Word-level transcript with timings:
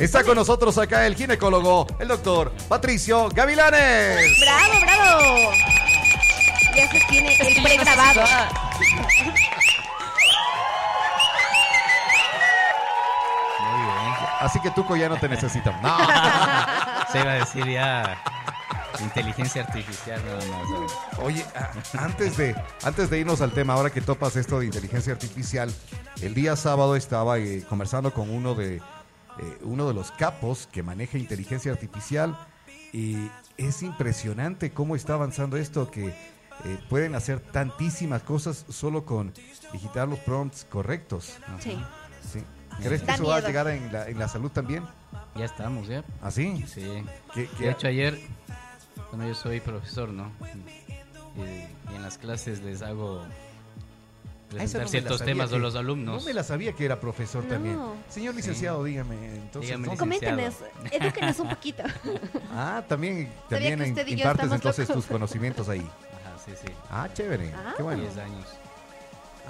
Está 0.00 0.24
con 0.24 0.34
nosotros 0.34 0.76
acá 0.78 1.06
el 1.06 1.14
ginecólogo, 1.14 1.86
el 1.98 2.08
doctor 2.08 2.52
Patricio 2.68 3.28
Gavilanes. 3.34 4.40
¡Bravo, 4.40 4.80
bravo! 4.80 5.52
Ya 6.74 6.90
se 6.90 7.00
tiene 7.10 7.34
el 7.36 7.62
pregrabado. 7.62 8.22
Muy 13.60 13.82
bien. 13.82 14.14
Así 14.40 14.60
que 14.60 14.70
Tuco 14.70 14.96
ya 14.96 15.08
no 15.08 15.18
te 15.18 15.28
necesitamos. 15.28 15.82
No. 15.82 15.98
Se 17.12 17.20
iba 17.20 17.32
a 17.32 17.34
decir 17.34 17.66
ya 17.68 18.16
inteligencia 19.00 19.62
artificial 19.62 20.20
nada 20.26 20.44
más. 20.46 20.68
¿sabes? 20.68 20.92
Oye, 21.22 21.44
a- 21.56 22.04
antes 22.04 22.36
de, 22.36 22.54
antes 22.84 23.08
de 23.08 23.18
irnos 23.18 23.40
al 23.40 23.52
tema, 23.52 23.72
ahora 23.74 23.88
que 23.90 24.00
topas 24.02 24.36
esto 24.36 24.58
de 24.60 24.66
inteligencia 24.66 25.12
artificial, 25.14 25.72
el 26.20 26.34
día 26.34 26.54
sábado 26.54 26.96
estaba 26.96 27.38
eh, 27.38 27.64
conversando 27.66 28.12
con 28.12 28.28
uno 28.28 28.54
de, 28.54 28.82
eh, 29.40 29.58
uno 29.62 29.88
de 29.88 29.94
los 29.94 30.10
capos 30.12 30.68
que 30.70 30.82
maneja 30.82 31.18
inteligencia 31.18 31.72
artificial 31.72 32.36
y 32.92 33.28
es 33.56 33.82
impresionante 33.82 34.70
cómo 34.72 34.96
está 34.96 35.14
avanzando 35.14 35.56
esto, 35.56 35.90
que 35.90 36.08
eh, 36.08 36.78
pueden 36.88 37.14
hacer 37.14 37.40
tantísimas 37.40 38.22
cosas 38.22 38.64
solo 38.68 39.04
con 39.04 39.32
digitar 39.72 40.08
los 40.08 40.18
prompts 40.20 40.64
correctos. 40.68 41.38
Sí. 41.60 41.78
Sí. 42.32 42.42
¿Crees 42.82 43.00
que 43.00 43.06
Da 43.08 43.14
eso 43.14 43.26
va 43.26 43.36
a 43.36 43.40
llegar 43.40 43.68
en 43.68 43.92
la, 43.92 44.08
en 44.08 44.18
la 44.18 44.28
salud 44.28 44.50
también? 44.50 44.84
Ya 45.36 45.44
estamos, 45.44 45.88
ya. 45.88 46.04
¿Así? 46.22 46.64
Sí. 46.66 47.04
¿Qué- 47.34 47.48
qué- 47.58 47.64
De 47.64 47.70
hecho, 47.70 47.86
ayer, 47.88 48.18
bueno, 49.10 49.26
yo 49.26 49.34
soy 49.34 49.60
profesor, 49.60 50.08
¿no? 50.10 50.30
Y, 51.36 51.40
y 51.92 51.94
en 51.96 52.02
las 52.02 52.18
clases 52.18 52.60
les 52.62 52.82
hago 52.82 53.22
Ah, 53.22 53.28
presentar 54.50 54.80
no 54.80 54.84
la 54.84 54.90
ciertos 54.90 55.18
sabía 55.18 55.34
temas 55.34 55.52
a 55.52 55.58
los 55.58 55.74
alumnos. 55.76 56.20
No 56.20 56.26
me 56.26 56.34
la 56.34 56.42
sabía 56.44 56.72
que 56.74 56.84
era 56.84 57.00
profesor 57.00 57.42
No. 57.44 57.48
también. 57.50 57.78
Señor 58.08 58.34
licenciado, 58.34 58.82
dígame, 58.84 59.14
entonces. 59.36 59.68
Dígame, 59.70 59.86
¿dónde- 59.86 59.98
Coméntenos, 60.00 60.54
edúquenos 60.90 61.38
un 61.40 61.48
poquito. 61.48 61.82
Ah, 62.52 62.82
también, 62.88 63.32
también 63.48 63.78
que 63.78 63.84
en- 63.84 63.90
usted 63.90 64.06
y 64.08 64.10
yo 64.10 64.16
impartes 64.18 64.52
entonces 64.52 64.88
locos. 64.88 65.04
tus 65.04 65.12
conocimientos 65.12 65.68
ahí. 65.68 65.80
Ajá, 65.80 66.36
sí, 66.44 66.52
sí. 66.60 66.72
Ah, 66.90 67.08
chévere. 67.14 67.52
Ah. 67.54 67.74
Qué 67.76 67.82
bueno. 67.82 68.02
10 68.02 68.16
años. 68.18 68.46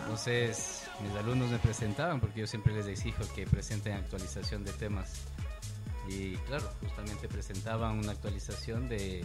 Entonces, 0.03 0.83
mis 1.03 1.15
alumnos 1.17 1.51
me 1.51 1.59
presentaban 1.59 2.21
porque 2.21 2.41
yo 2.41 2.47
siempre 2.47 2.73
les 2.75 2.87
exijo 2.87 3.23
que 3.35 3.47
presenten 3.47 3.95
actualización 3.95 4.65
de 4.65 4.73
temas. 4.73 5.13
Y 6.09 6.37
claro, 6.49 6.69
justamente 6.81 7.29
presentaban 7.29 7.99
una 7.99 8.13
actualización 8.13 8.89
de, 8.89 9.25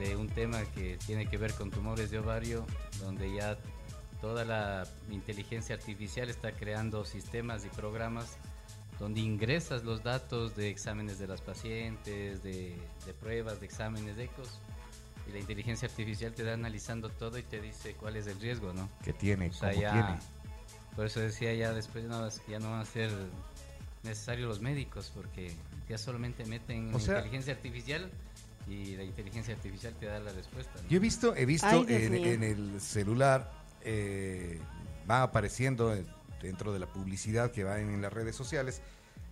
de 0.00 0.16
un 0.16 0.28
tema 0.28 0.60
que 0.74 0.98
tiene 1.06 1.26
que 1.28 1.36
ver 1.38 1.52
con 1.54 1.70
tumores 1.70 2.10
de 2.10 2.18
ovario, 2.18 2.66
donde 3.00 3.32
ya 3.34 3.56
toda 4.22 4.44
la 4.46 4.86
inteligencia 5.10 5.74
artificial 5.74 6.30
está 6.30 6.52
creando 6.52 7.04
sistemas 7.04 7.66
y 7.66 7.68
programas 7.68 8.38
donde 8.98 9.20
ingresas 9.20 9.82
los 9.84 10.02
datos 10.04 10.54
de 10.56 10.70
exámenes 10.70 11.18
de 11.18 11.26
las 11.26 11.40
pacientes, 11.40 12.42
de, 12.42 12.76
de 13.04 13.14
pruebas, 13.14 13.58
de 13.60 13.66
exámenes 13.66 14.16
de 14.16 14.24
ecos, 14.24 14.48
y 15.28 15.32
la 15.32 15.38
inteligencia 15.40 15.88
artificial 15.88 16.32
te 16.32 16.44
da 16.44 16.54
analizando 16.54 17.08
todo 17.10 17.36
y 17.36 17.42
te 17.42 17.60
dice 17.60 17.94
cuál 17.94 18.16
es 18.16 18.26
el 18.28 18.38
riesgo, 18.40 18.72
¿no? 18.72 18.88
Que 19.04 19.12
tiene, 19.12 19.48
O 19.48 19.52
sea, 19.52 19.72
ya, 19.72 19.92
tiene. 19.92 20.18
por 20.96 21.06
eso 21.06 21.20
decía 21.20 21.52
ya 21.54 21.72
después 21.72 22.04
no, 22.04 22.28
ya 22.48 22.58
no 22.60 22.70
van 22.70 22.80
a 22.80 22.84
ser 22.84 23.10
necesarios 24.04 24.48
los 24.48 24.60
médicos 24.60 25.10
porque 25.14 25.52
ya 25.88 25.98
solamente 25.98 26.44
meten 26.44 26.94
O 26.94 27.00
sea- 27.00 27.16
inteligencia 27.16 27.54
artificial 27.54 28.10
y 28.68 28.94
la 28.96 29.02
inteligencia 29.02 29.54
artificial 29.54 29.94
te 29.98 30.06
da 30.06 30.20
la 30.20 30.32
respuesta. 30.32 30.72
¿no? 30.80 30.88
Yo 30.88 30.96
he 30.96 31.00
visto, 31.00 31.34
he 31.34 31.44
visto 31.46 31.66
Ay, 31.66 31.86
en 31.88 32.42
el 32.44 32.80
celular, 32.80 33.50
eh, 33.84 34.60
va 35.10 35.22
apareciendo 35.22 35.94
dentro 36.40 36.72
de 36.72 36.78
la 36.78 36.86
publicidad 36.86 37.50
que 37.50 37.64
va 37.64 37.80
en, 37.80 37.90
en 37.90 38.02
las 38.02 38.12
redes 38.12 38.36
sociales, 38.36 38.82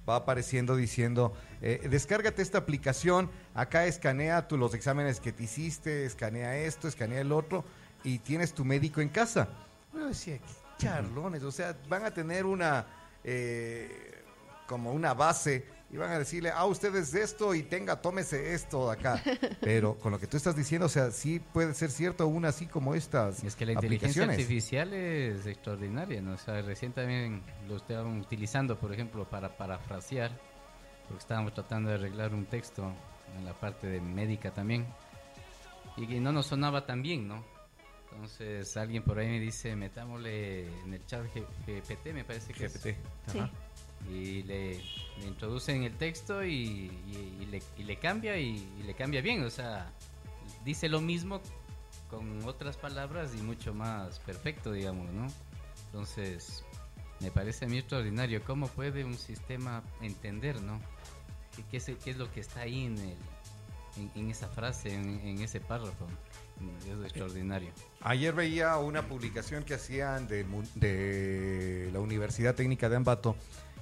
va 0.08 0.16
apareciendo 0.16 0.76
diciendo, 0.76 1.32
eh, 1.62 1.86
descárgate 1.90 2.42
esta 2.42 2.58
aplicación, 2.58 3.30
acá 3.54 3.86
escanea 3.86 4.48
tú 4.48 4.56
los 4.56 4.74
exámenes 4.74 5.20
que 5.20 5.32
te 5.32 5.44
hiciste, 5.44 6.04
escanea 6.04 6.56
esto, 6.56 6.88
escanea 6.88 7.20
el 7.20 7.32
otro, 7.32 7.64
y 8.02 8.18
tienes 8.18 8.52
tu 8.52 8.64
médico 8.64 9.00
en 9.00 9.08
casa. 9.08 9.48
Yo 9.92 10.06
decía, 10.06 10.38
qué 10.38 10.44
charlones, 10.78 11.42
o 11.42 11.52
sea, 11.52 11.76
van 11.88 12.04
a 12.04 12.10
tener 12.12 12.46
una, 12.46 12.86
eh, 13.22 14.25
como 14.66 14.92
una 14.92 15.14
base, 15.14 15.66
y 15.92 15.96
van 15.96 16.10
a 16.10 16.18
decirle, 16.18 16.52
ah, 16.54 16.66
usted 16.66 16.94
es 16.94 17.10
de 17.10 17.22
esto 17.22 17.52
y 17.54 17.64
tenga, 17.64 18.00
tómese 18.00 18.54
esto 18.54 18.86
de 18.86 18.92
acá. 18.92 19.22
Pero 19.60 19.96
con 19.98 20.12
lo 20.12 20.20
que 20.20 20.28
tú 20.28 20.36
estás 20.36 20.54
diciendo, 20.54 20.86
o 20.86 20.88
sea, 20.88 21.10
sí 21.10 21.40
puede 21.40 21.74
ser 21.74 21.90
cierto 21.90 22.28
una 22.28 22.48
así 22.48 22.66
como 22.66 22.94
estas 22.94 23.42
es 23.42 23.56
que 23.56 23.66
la 23.66 23.72
inteligencia 23.72 24.22
aplicaciones. 24.22 24.36
artificial 24.36 24.92
es 24.92 25.46
extraordinaria, 25.46 26.22
¿no? 26.22 26.34
O 26.34 26.38
sea, 26.38 26.62
recién 26.62 26.92
también 26.92 27.42
lo 27.68 27.76
estaban 27.76 28.20
utilizando, 28.20 28.78
por 28.78 28.92
ejemplo, 28.92 29.24
para 29.28 29.56
parafrasear, 29.56 30.30
porque 31.08 31.22
estábamos 31.22 31.54
tratando 31.54 31.88
de 31.88 31.96
arreglar 31.96 32.34
un 32.34 32.46
texto 32.46 32.92
en 33.36 33.44
la 33.44 33.54
parte 33.54 33.88
de 33.88 34.00
médica 34.00 34.52
también, 34.52 34.86
y 35.96 36.06
que 36.06 36.20
no 36.20 36.30
nos 36.30 36.46
sonaba 36.46 36.86
tan 36.86 37.02
bien, 37.02 37.26
¿no? 37.26 37.44
Entonces 38.12 38.76
alguien 38.76 39.02
por 39.02 39.18
ahí 39.18 39.28
me 39.28 39.40
dice, 39.40 39.74
metámosle 39.74 40.66
en 40.84 40.94
el 40.94 41.04
chat 41.06 41.22
GPT, 41.34 42.12
me 42.12 42.24
parece 42.24 42.52
que 42.52 42.66
es. 42.66 42.74
GPT. 42.74 42.96
Sí. 43.32 43.40
Y 44.09 44.43
le, 44.44 44.78
le 45.19 45.27
introducen 45.27 45.83
el 45.84 45.97
texto 45.97 46.44
y, 46.44 46.91
y- 47.06 47.38
y 47.43 47.47
le, 47.47 47.62
y 47.78 47.83
le 47.84 47.97
cambia 47.97 48.37
y, 48.38 48.66
le 48.84 48.94
cambia 48.94 49.21
bien, 49.21 49.44
o 49.44 49.50
sea, 49.50 49.93
dice 50.65 50.88
lo 50.88 51.00
mismo 51.00 51.41
con 52.09 52.44
otras 52.44 52.77
palabras 52.77 53.33
y 53.38 53.43
mucho 53.43 53.72
más 53.75 54.19
perfecto, 54.21 54.72
digamos, 54.72 55.12
¿no? 55.12 55.27
Entonces, 55.87 56.65
me 57.21 57.31
parece 57.31 57.66
a 57.66 57.69
mí 57.69 57.78
extraordinario 57.78 58.43
cómo 58.44 58.66
puede 58.69 59.05
un 59.05 59.16
sistema 59.19 59.83
entender, 60.00 60.61
¿no? 60.62 60.81
¿Qué, 61.55 61.62
qué 61.71 61.77
es, 61.77 61.91
qué 62.03 62.11
es 62.11 62.17
lo 62.17 62.31
que 62.32 62.41
está 62.41 62.61
ahí 62.61 62.87
en, 62.87 62.99
el, 62.99 63.17
en, 63.97 64.11
en 64.17 64.31
esa 64.31 64.49
frase, 64.49 64.93
en, 64.94 65.21
en 65.27 65.41
ese 65.43 65.61
párrafo? 65.61 66.06
Es 66.87 67.05
extraordinario. 67.05 67.71
Ayer 68.03 68.34
veía 68.34 68.77
una 68.78 69.06
publicación 69.06 69.65
que 69.65 69.75
hacían 69.75 70.27
de, 70.28 70.44
de 70.75 71.91
la 71.93 72.00
Universidad 72.00 72.55
Técnica 72.55 72.88
de 72.88 72.97
Ambato 72.97 73.34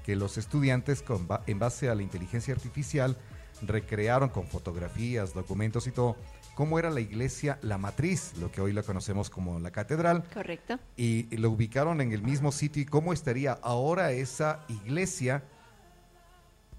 que 0.08 0.16
los 0.16 0.38
estudiantes 0.38 1.02
con 1.02 1.28
ba- 1.28 1.42
en 1.46 1.58
base 1.58 1.90
a 1.90 1.94
la 1.94 2.02
inteligencia 2.02 2.54
artificial 2.54 3.14
recrearon 3.60 4.30
con 4.30 4.46
fotografías, 4.46 5.34
documentos 5.34 5.86
y 5.86 5.90
todo 5.92 6.16
cómo 6.54 6.78
era 6.78 6.88
la 6.88 7.00
iglesia 7.00 7.58
La 7.60 7.76
Matriz, 7.76 8.32
lo 8.40 8.50
que 8.50 8.62
hoy 8.62 8.72
la 8.72 8.82
conocemos 8.82 9.28
como 9.28 9.60
la 9.60 9.70
catedral, 9.70 10.24
Correcto. 10.32 10.78
y 10.96 11.24
lo 11.36 11.50
ubicaron 11.50 12.00
en 12.00 12.12
el 12.12 12.22
mismo 12.22 12.52
sitio 12.52 12.80
y 12.80 12.86
cómo 12.86 13.12
estaría 13.12 13.52
ahora 13.60 14.12
esa 14.12 14.64
iglesia 14.70 15.42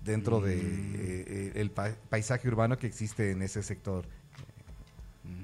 dentro 0.03 0.41
de 0.41 0.55
eh, 0.55 0.61
eh, 1.27 1.51
el 1.53 1.69
pa- 1.69 1.93
paisaje 2.09 2.47
urbano 2.47 2.79
que 2.79 2.87
existe 2.87 3.29
en 3.29 3.43
ese 3.43 3.61
sector. 3.61 4.05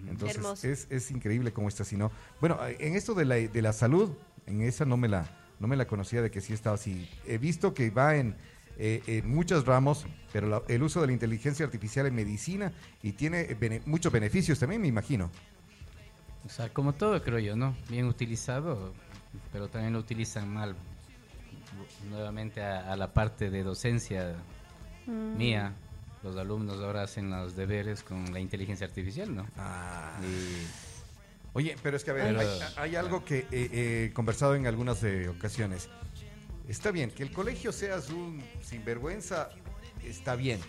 Entonces 0.10 0.38
Hermoso. 0.38 0.68
es, 0.68 0.88
es 0.90 1.12
increíble 1.12 1.54
cómo 1.54 1.68
está 1.68 1.84
así, 1.84 1.96
¿no? 1.98 2.10
Bueno, 2.40 2.58
en 2.66 2.96
esto 2.96 3.14
de 3.14 3.26
la, 3.26 3.36
de 3.36 3.62
la 3.62 3.74
salud, 3.74 4.10
en 4.48 4.62
esa 4.64 4.86
no 4.86 4.98
me 4.98 5.08
la 5.08 5.30
no 5.60 5.68
me 5.68 5.76
la 5.76 5.86
conocía 5.88 6.22
de 6.22 6.32
que 6.32 6.42
sí 6.42 6.54
estaba 6.54 6.76
así. 6.76 7.10
He 7.26 7.38
visto 7.38 7.74
que 7.74 7.90
va 7.90 8.16
en, 8.16 8.36
eh, 8.78 9.02
en 9.08 9.30
muchos 9.30 9.66
ramos, 9.66 10.06
pero 10.34 10.48
la- 10.48 10.62
el 10.68 10.84
uso 10.84 11.02
de 11.02 11.08
la 11.08 11.14
inteligencia 11.14 11.66
artificial 11.66 12.06
en 12.08 12.16
medicina 12.16 12.74
y 13.04 13.14
tiene 13.14 13.46
bene- 13.56 13.82
muchos 13.86 14.12
beneficios 14.12 14.60
también, 14.60 14.82
me 14.82 14.88
imagino. 14.88 15.32
O 16.46 16.50
sea, 16.50 16.70
como 16.70 16.94
todo 16.94 17.22
creo 17.24 17.40
yo, 17.40 17.56
¿no? 17.56 17.76
Bien 17.90 18.06
utilizado, 18.06 18.94
pero 19.52 19.68
también 19.68 19.94
lo 19.94 20.00
utilizan 20.00 20.48
mal. 20.54 20.76
Nuevamente 22.10 22.62
a, 22.62 22.92
a 22.94 22.96
la 22.96 23.14
parte 23.14 23.50
de 23.50 23.64
docencia 23.64 24.36
Mm. 25.08 25.38
mía, 25.38 25.74
los 26.24 26.36
alumnos 26.38 26.80
ahora 26.82 27.04
hacen 27.04 27.30
los 27.30 27.56
deberes 27.56 28.02
con 28.02 28.34
la 28.34 28.40
inteligencia 28.40 28.88
artificial, 28.88 29.36
¿no? 29.36 29.46
Ah. 29.58 30.20
Y 30.24 30.66
Oye, 31.56 31.76
pero 31.82 31.96
es 31.98 32.04
que 32.04 32.12
a 32.12 32.14
ver, 32.14 32.36
Pero- 32.36 32.40
hay, 32.42 32.60
hay 32.76 32.96
algo 32.98 33.24
que 33.26 33.48
he 33.52 34.06
he 34.06 34.14
conversado 34.14 34.54
en 34.56 34.68
algunas 34.68 35.02
eh, 35.04 35.30
ocasiones. 35.30 35.90
Está 36.68 36.92
bien, 36.92 37.10
que 37.12 37.24
el 37.24 37.32
colegio 37.32 37.72
seas 37.72 38.10
un 38.10 38.44
sinvergüenza, 38.62 39.50
está 40.04 40.36
bien. 40.36 40.60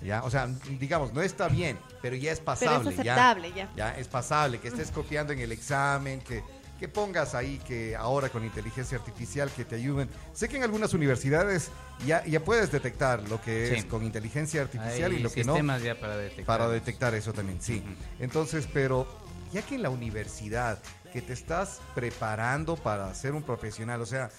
¿ya? 0.00 0.24
O 0.24 0.30
sea, 0.30 0.48
digamos, 0.80 1.12
no 1.12 1.20
está 1.22 1.48
bien, 1.48 1.78
pero 2.00 2.16
ya 2.16 2.32
es 2.32 2.38
Pero 2.38 2.46
pasable. 2.46 2.90
es 2.90 2.98
aceptable 2.98 3.52
ya. 3.52 3.70
Ya 3.76 3.96
es 3.98 4.08
pasable, 4.08 4.58
que 4.58 4.68
estés 4.68 4.90
copiando 4.90 5.32
en 5.32 5.38
el 5.40 5.52
examen, 5.52 6.20
que, 6.20 6.42
que 6.80 6.88
pongas 6.88 7.34
ahí 7.36 7.60
que 7.68 7.94
ahora 7.94 8.28
con 8.28 8.44
inteligencia 8.44 8.98
artificial 8.98 9.50
que 9.54 9.64
te 9.64 9.76
ayuden. 9.76 10.08
Sé 10.32 10.48
que 10.48 10.56
en 10.56 10.62
algunas 10.64 10.94
universidades 10.94 11.70
ya, 12.06 12.24
ya 12.24 12.40
puedes 12.40 12.72
detectar 12.72 13.28
lo 13.28 13.40
que 13.40 13.74
es 13.74 13.82
Sí. 13.82 13.86
con 13.88 14.02
inteligencia 14.02 14.62
artificial 14.62 15.12
hay 15.12 15.18
y 15.18 15.22
lo 15.22 15.30
que 15.30 15.44
no. 15.44 15.52
sistemas 15.52 15.82
ya 15.82 15.94
para 16.00 16.16
detectar. 16.16 16.46
Para 16.46 16.68
detectar 16.68 17.14
eso 17.14 17.32
también, 17.32 17.60
sí. 17.62 17.84
Entonces, 18.18 18.66
pero 18.72 19.06
ya 19.52 19.62
que 19.62 19.74
en 19.74 19.82
la 19.82 19.90
universidad, 19.90 20.78
que 21.12 21.20
te 21.20 21.32
estás 21.32 21.80
preparando 21.94 22.76
para 22.76 23.14
ser 23.14 23.34
un 23.34 23.42
profesional, 23.42 24.00
o 24.00 24.06
sea, 24.06 24.30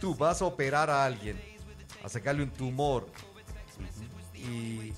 tú 0.00 0.14
vas 0.14 0.42
a 0.42 0.46
operar 0.46 0.90
a 0.90 1.04
alguien, 1.04 1.40
a 2.02 2.08
sacarle 2.08 2.42
un 2.42 2.50
tumor 2.50 3.08
y 4.34 4.92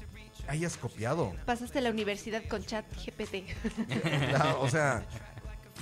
hayas 0.49 0.77
copiado. 0.77 1.35
Pasaste 1.45 1.81
la 1.81 1.91
universidad 1.91 2.43
con 2.49 2.65
chat 2.65 2.85
GPT. 2.95 3.47
Ya, 4.31 4.57
o 4.61 4.69
sea, 4.69 5.05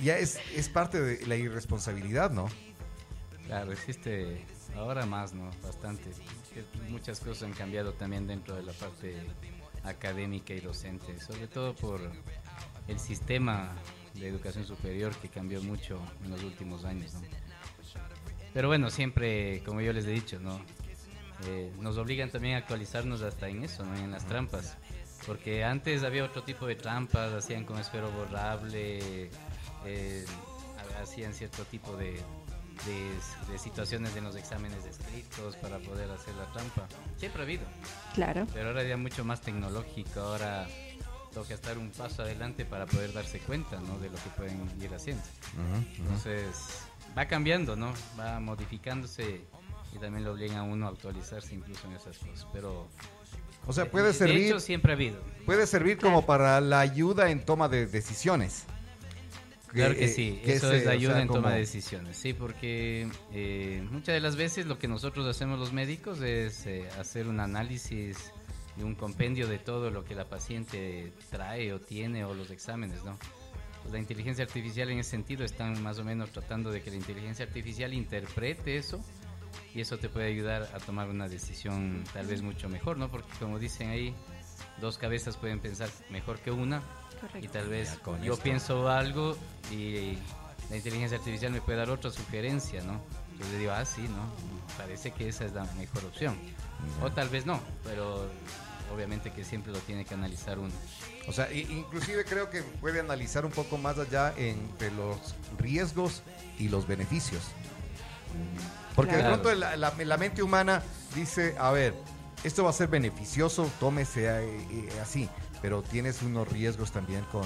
ya 0.03 0.17
es, 0.17 0.39
es 0.53 0.67
parte 0.69 1.01
de 1.01 1.25
la 1.25 1.35
irresponsabilidad, 1.35 2.31
¿no? 2.31 2.49
Claro, 3.47 3.71
existe 3.71 4.45
ahora 4.75 5.05
más, 5.05 5.33
¿no? 5.33 5.49
Bastante. 5.63 6.11
Muchas 6.89 7.21
cosas 7.21 7.43
han 7.43 7.53
cambiado 7.53 7.93
también 7.93 8.27
dentro 8.27 8.55
de 8.55 8.63
la 8.63 8.73
parte 8.73 9.15
académica 9.83 10.53
y 10.53 10.59
docente, 10.59 11.19
sobre 11.21 11.47
todo 11.47 11.73
por 11.73 12.01
el 12.87 12.99
sistema 12.99 13.73
de 14.13 14.27
educación 14.27 14.65
superior 14.65 15.15
que 15.15 15.29
cambió 15.29 15.61
mucho 15.61 15.99
en 16.23 16.31
los 16.31 16.43
últimos 16.43 16.85
años, 16.85 17.13
¿no? 17.13 17.21
Pero 18.53 18.69
bueno, 18.69 18.89
siempre, 18.89 19.61
como 19.63 19.81
yo 19.81 19.93
les 19.93 20.05
he 20.05 20.11
dicho, 20.11 20.39
¿no? 20.39 20.59
Eh, 21.45 21.71
nos 21.79 21.97
obligan 21.97 22.31
también 22.31 22.55
a 22.55 22.57
actualizarnos 22.57 23.21
hasta 23.21 23.49
en 23.49 23.63
eso, 23.63 23.85
¿no? 23.85 23.95
En 23.97 24.11
las 24.11 24.25
trampas. 24.25 24.77
Porque 25.25 25.63
antes 25.63 26.03
había 26.03 26.23
otro 26.23 26.43
tipo 26.43 26.65
de 26.65 26.75
trampas, 26.75 27.33
hacían 27.33 27.65
con 27.65 27.77
esfero 27.77 28.09
borrable, 28.11 29.29
eh, 29.85 30.25
hacían 30.99 31.33
cierto 31.33 31.65
tipo 31.65 31.95
de, 31.97 32.13
de, 32.13 33.51
de, 33.51 33.59
situaciones 33.59 34.15
en 34.15 34.23
los 34.23 34.35
exámenes 34.35 34.85
escritos 34.85 35.55
para 35.57 35.77
poder 35.79 36.09
hacer 36.09 36.33
la 36.35 36.51
trampa. 36.51 36.87
Siempre 37.17 37.41
ha 37.41 37.43
habido. 37.43 37.65
Claro. 38.15 38.47
Pero 38.53 38.69
ahora 38.69 38.83
ya 38.83 38.97
mucho 38.97 39.23
más 39.25 39.41
tecnológico, 39.41 40.19
ahora 40.19 40.67
toca 41.37 41.53
estar 41.53 41.77
un 41.77 41.91
paso 41.91 42.23
adelante 42.23 42.65
para 42.65 42.85
poder 42.85 43.13
darse 43.13 43.39
cuenta 43.39 43.79
¿no? 43.79 43.99
de 43.99 44.09
lo 44.09 44.15
que 44.15 44.29
pueden 44.35 44.69
ir 44.81 44.93
haciendo. 44.93 45.21
Ujú, 45.53 45.77
ujú. 45.77 46.01
Entonces, 46.01 46.55
va 47.17 47.25
cambiando, 47.27 47.75
¿no? 47.75 47.93
Va 48.19 48.39
modificándose 48.39 49.41
y 49.95 49.99
también 49.99 50.23
lo 50.25 50.31
obliga 50.33 50.59
a 50.59 50.63
uno 50.63 50.87
a 50.87 50.89
actualizarse 50.89 51.53
incluso 51.53 51.87
en 51.87 51.93
esas 51.93 52.17
cosas. 52.17 52.47
Pero 52.51 52.87
O 53.67 53.73
sea, 53.73 53.83
de- 53.85 53.89
puede 53.91 54.07
de 54.07 54.13
servir, 54.13 54.45
hecho, 54.47 54.59
siempre 54.59 54.93
ha 54.93 54.95
habido. 54.95 55.21
puede 55.45 55.67
servir 55.67 55.97
como 55.99 56.25
para 56.25 56.59
la 56.61 56.79
ayuda 56.79 57.29
en 57.29 57.45
toma 57.45 57.69
de 57.69 57.85
decisiones. 57.85 58.63
Claro 59.67 59.93
que 59.95 60.05
eh, 60.05 60.07
sí, 60.07 60.41
que 60.43 60.53
eso 60.55 60.69
se- 60.69 60.77
es 60.77 60.81
o 60.81 60.85
sea, 60.85 60.93
ayuda 60.93 61.21
en 61.21 61.27
toma 61.27 61.41
como- 61.41 61.49
de 61.53 61.59
decisiones, 61.59 62.17
sí, 62.17 62.33
porque 62.33 63.07
eh, 63.33 63.85
muchas 63.91 64.13
de 64.15 64.21
las 64.21 64.35
veces 64.37 64.65
lo 64.65 64.79
que 64.79 64.87
nosotros 64.87 65.27
hacemos 65.27 65.59
los 65.59 65.73
médicos 65.73 66.21
es 66.21 66.65
eh, 66.65 66.87
hacer 66.99 67.27
un 67.27 67.39
análisis 67.41 68.17
y 68.77 68.83
un 68.83 68.95
compendio 68.95 69.47
de 69.47 69.59
todo 69.59 69.89
lo 69.91 70.03
que 70.03 70.15
la 70.15 70.25
paciente 70.25 71.11
trae 71.31 71.73
o 71.73 71.79
tiene 71.81 72.23
o 72.25 72.33
los 72.33 72.51
exámenes, 72.51 73.03
¿no? 73.03 73.17
Pues 73.81 73.93
la 73.93 73.99
inteligencia 73.99 74.43
artificial 74.43 74.89
en 74.89 74.99
ese 74.99 75.11
sentido 75.11 75.43
están 75.45 75.81
más 75.81 75.97
o 75.99 76.03
menos 76.03 76.29
tratando 76.31 76.71
de 76.71 76.81
que 76.81 76.89
la 76.91 76.97
inteligencia 76.97 77.45
artificial 77.45 77.93
interprete 77.93 78.77
eso 78.77 79.03
y 79.73 79.81
eso 79.81 79.97
te 79.97 80.09
puede 80.09 80.27
ayudar 80.27 80.69
a 80.73 80.79
tomar 80.79 81.09
una 81.09 81.27
decisión 81.27 82.03
tal 82.13 82.27
vez 82.27 82.41
mucho 82.41 82.69
mejor, 82.69 82.97
¿no? 82.97 83.09
Porque 83.09 83.29
como 83.39 83.59
dicen 83.59 83.89
ahí, 83.89 84.13
dos 84.81 84.97
cabezas 84.97 85.37
pueden 85.37 85.59
pensar 85.59 85.89
mejor 86.09 86.39
que 86.39 86.51
una 86.51 86.81
y 87.15 87.19
Correcto. 87.19 87.51
tal 87.53 87.69
vez 87.69 87.95
Ya 87.95 87.99
con 88.03 88.21
yo 88.21 88.33
esto. 88.33 88.43
pienso 88.43 88.89
algo 88.89 89.35
y 89.71 90.17
la 90.69 90.75
inteligencia 90.77 91.17
artificial 91.17 91.51
me 91.51 91.61
puede 91.61 91.77
dar 91.79 91.89
otra 91.89 92.11
sugerencia, 92.11 92.83
¿no? 92.83 93.01
Entonces 93.37 93.53
le 93.53 93.59
digo, 93.59 93.71
ah, 93.71 93.85
sí, 93.85 94.01
¿no? 94.01 94.25
Parece 94.77 95.11
que 95.11 95.29
esa 95.29 95.45
es 95.45 95.53
la 95.53 95.63
mejor 95.75 96.03
opción. 96.05 96.35
O 97.03 97.11
tal 97.11 97.29
vez 97.29 97.45
no, 97.45 97.59
pero 97.83 98.27
obviamente 98.93 99.31
que 99.31 99.43
siempre 99.45 99.71
lo 99.71 99.77
tiene 99.79 100.05
que 100.05 100.15
analizar 100.15 100.57
uno. 100.57 100.73
O 101.27 101.31
sea, 101.33 101.51
i- 101.53 101.67
inclusive 101.69 102.25
creo 102.25 102.49
que 102.49 102.63
puede 102.63 102.99
analizar 102.99 103.45
un 103.45 103.51
poco 103.51 103.77
más 103.77 103.99
allá 103.99 104.33
entre 104.37 104.89
los 104.91 105.35
riesgos 105.59 106.23
y 106.57 106.69
los 106.69 106.87
beneficios. 106.87 107.43
Porque 108.95 109.15
de 109.17 109.23
pronto 109.23 109.53
la, 109.53 109.75
la- 109.77 109.93
la 109.95 110.17
mente 110.17 110.41
humana 110.41 110.81
dice, 111.13 111.55
a 111.59 111.71
ver, 111.71 111.93
esto 112.43 112.63
va 112.63 112.71
a 112.71 112.73
ser 112.73 112.87
beneficioso, 112.87 113.69
tómese 113.79 114.25
eh, 114.25 114.67
eh, 114.71 114.89
así, 115.01 115.29
pero 115.61 115.83
tienes 115.83 116.21
unos 116.23 116.47
riesgos 116.51 116.91
también 116.91 117.23
con... 117.31 117.45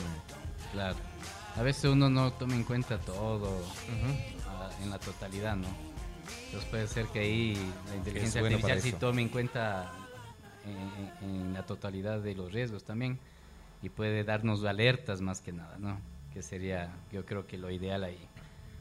Claro. 0.71 0.95
A 1.57 1.63
veces 1.63 1.83
uno 1.85 2.09
no 2.09 2.31
toma 2.31 2.55
en 2.55 2.63
cuenta 2.63 2.97
todo 2.97 3.61
ah, 3.89 4.40
en 4.83 4.89
la 4.89 4.99
totalidad, 4.99 5.55
¿no? 5.55 5.67
Entonces 6.45 6.69
puede 6.69 6.87
ser 6.87 7.05
que 7.07 7.19
ahí 7.19 7.55
la 7.89 7.95
inteligencia 7.95 8.41
bueno 8.41 8.57
artificial 8.57 8.81
sí 8.81 8.93
tome 8.93 9.21
en 9.21 9.29
cuenta 9.29 9.91
en, 10.65 11.29
en- 11.29 11.35
en 11.47 11.53
la 11.53 11.65
totalidad 11.65 12.19
de 12.19 12.35
los 12.35 12.51
riesgos 12.51 12.83
también 12.83 13.19
y 13.81 13.89
puede 13.89 14.23
darnos 14.23 14.63
alertas 14.63 15.21
más 15.21 15.41
que 15.41 15.51
nada, 15.51 15.77
¿no? 15.79 15.99
Que 16.33 16.41
sería, 16.43 16.89
yo 17.11 17.25
creo 17.25 17.47
que 17.47 17.57
lo 17.57 17.71
ideal 17.71 18.03
ahí. 18.03 18.19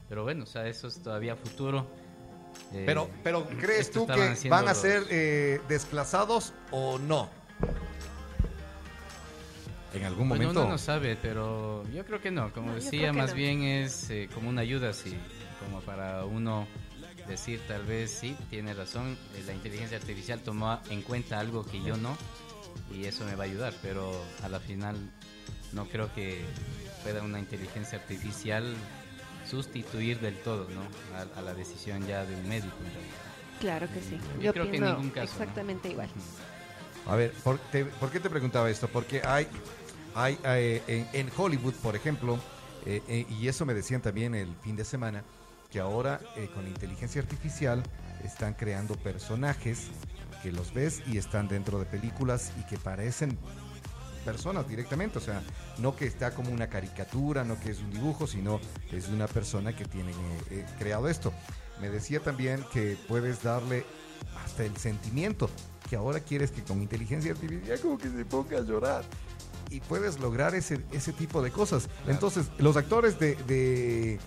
Pero 0.09 0.25
bueno, 0.25 0.45
o 0.45 0.47
sea, 0.47 0.67
eso 0.67 0.89
es 0.89 1.01
todavía 1.03 1.37
futuro. 1.37 1.87
Eh, 2.73 2.83
Pero, 2.85 3.09
pero 3.25 3.47
¿crees 3.61 3.91
tú 3.91 4.07
que 4.07 4.49
van 4.49 4.67
a 4.67 4.73
los- 4.73 4.79
ser 4.79 5.05
eh, 5.11 5.61
desplazados 5.69 6.53
o 6.71 6.99
no? 6.99 7.31
En 9.95 10.05
algún 10.05 10.29
Bueno, 10.29 10.45
momento... 10.45 10.61
uno 10.63 10.71
no 10.73 10.79
sabe, 10.79 11.17
pero 11.21 11.85
yo 11.93 12.05
creo 12.05 12.21
que 12.21 12.31
no. 12.31 12.53
Como 12.53 12.69
No, 12.69 12.75
decía, 12.75 13.13
más 13.13 13.31
no. 13.31 13.37
bien 13.37 13.63
es 13.63 14.09
eh, 14.11 14.29
como 14.33 14.49
una 14.49 14.61
ayuda, 14.61 14.93
sí. 14.93 15.17
Como 15.61 15.81
para 15.83 16.25
uno 16.25 16.67
decir, 17.29 17.61
tal 17.69 17.85
vez 17.85 18.11
sí, 18.11 18.37
tiene 18.49 18.75
razón, 18.75 19.17
eh, 19.37 19.43
la 19.47 19.53
inteligencia 19.53 19.99
artificial 19.99 20.41
tomó 20.41 20.81
en 20.91 21.03
cuenta 21.03 21.39
algo 21.39 21.65
que 21.65 21.83
yo 21.83 21.97
no, 21.97 22.17
y 22.95 23.05
eso 23.05 23.25
me 23.25 23.35
va 23.37 23.45
a 23.45 23.47
ayudar, 23.47 23.75
pero 23.83 24.13
a 24.43 24.49
la 24.49 24.59
final 24.59 24.97
no 25.73 25.87
creo 25.87 26.13
que 26.15 26.45
pueda 27.03 27.23
una 27.23 27.39
inteligencia 27.39 27.99
artificial 27.99 28.75
sustituir 29.49 30.21
del 30.21 30.37
todo, 30.39 30.67
¿no? 30.71 30.83
A, 31.17 31.39
a 31.39 31.43
la 31.43 31.55
decisión 31.55 32.07
ya 32.07 32.25
de 32.25 32.35
un 32.35 32.49
médico. 32.49 32.75
Claro 33.61 33.87
que 33.93 34.01
sí. 34.01 34.19
Yo 34.37 34.43
Yo, 34.45 34.53
creo 34.53 34.65
que 34.65 34.77
en 34.77 34.83
pienso 34.83 34.97
ningún 34.97 35.11
caso, 35.11 35.27
¿no? 35.37 35.41
exactamente 35.43 35.91
igual. 35.91 36.09
A 37.07 37.17
ver, 37.17 37.33
¿por, 37.45 37.59
te- 37.59 37.85
por 37.85 38.11
qué 38.11 38.21
te 38.21 38.31
preguntaba 38.31 38.71
esto? 38.71 38.89
Porque 38.89 39.23
hay, 39.25 39.47
hay 40.15 40.39
eh, 40.45 40.83
en, 40.87 41.09
en 41.13 41.31
Hollywood, 41.37 41.75
por 41.75 41.95
ejemplo, 41.97 42.39
eh, 42.87 43.03
eh, 43.09 43.27
y 43.29 43.49
eso 43.49 43.67
me 43.67 43.75
decían 43.75 44.01
también 44.03 44.35
el 44.35 44.49
fin 44.63 44.77
de 44.77 44.85
semana, 44.85 45.23
que 45.71 45.81
ahora 45.81 46.21
eh, 46.37 46.49
con 46.55 46.67
inteligencia 46.67 47.21
artificial 47.21 47.83
están 48.25 48.55
creando 48.55 48.97
personajes 48.97 49.89
que 50.43 50.53
los 50.53 50.73
ves 50.73 51.03
y 51.07 51.19
están 51.19 51.49
dentro 51.49 51.79
de 51.79 51.85
películas 51.85 52.53
y 52.59 52.65
que 52.65 52.79
parecen 52.79 53.39
personas 54.25 54.69
directamente, 54.69 55.19
o 55.19 55.21
sea, 55.21 55.43
no 55.79 55.97
que 55.97 56.07
está 56.07 56.35
como 56.35 56.51
una 56.51 56.69
caricatura, 56.69 57.45
no 57.45 57.59
que 57.59 57.71
es 57.71 57.81
un 57.81 57.91
dibujo, 57.91 58.27
sino 58.27 58.61
es 58.93 59.09
una 59.09 59.27
persona 59.27 59.75
que 59.75 59.85
tiene 59.85 60.11
eh, 60.11 60.15
eh, 60.51 60.67
creado 60.79 61.09
esto. 61.09 61.33
Me 61.81 61.89
decía 61.89 62.21
también 62.21 62.65
que 62.73 62.97
puedes 63.09 63.43
darle 63.43 63.85
hasta 64.45 64.65
el 64.65 64.77
sentimiento, 64.77 65.49
que 65.89 65.97
ahora 65.97 66.21
quieres 66.21 66.51
que 66.51 66.63
con 66.63 66.83
inteligencia 66.83 67.33
artificial 67.33 67.81
como 67.81 67.99
que 67.99 68.11
se 68.11 68.25
ponga 68.25 68.59
a 68.59 68.63
llorar. 68.63 69.05
Y 69.71 69.81
puedes 69.81 70.19
lograr 70.19 70.55
ese, 70.55 70.81
ese 70.93 71.13
tipo 71.13 71.41
de 71.43 71.53
cosas. 71.53 71.89
Entonces, 72.09 72.51
los 72.59 72.77
actores 72.77 73.21
de, 73.21 73.37
de, 73.47 74.19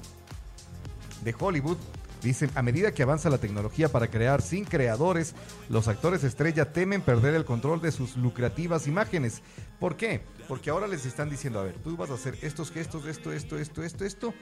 de 1.23 1.35
Hollywood 1.37 1.77
dicen, 2.23 2.49
a 2.55 2.61
medida 2.61 2.93
que 2.93 3.03
avanza 3.03 3.29
la 3.29 3.37
tecnología 3.37 3.89
para 3.89 4.07
crear 4.07 4.41
sin 4.41 4.65
creadores, 4.65 5.35
los 5.69 5.87
actores 5.87 6.23
estrella 6.23 6.71
temen 6.71 7.01
perder 7.01 7.35
el 7.35 7.45
control 7.45 7.81
de 7.81 7.91
sus 7.91 8.15
lucrativas 8.15 8.87
imágenes. 8.87 9.41
¿Por 9.79 9.97
qué? 9.97 10.21
Porque 10.47 10.69
ahora 10.69 10.87
les 10.87 11.05
están 11.05 11.29
diciendo, 11.29 11.59
a 11.59 11.63
ver, 11.63 11.75
tú 11.75 11.95
vas 11.97 12.09
a 12.09 12.15
hacer 12.15 12.37
estos 12.41 12.71
gestos, 12.71 13.05
esto, 13.05 13.31
esto, 13.31 13.57
esto, 13.57 13.83
esto, 13.83 14.05
esto, 14.05 14.33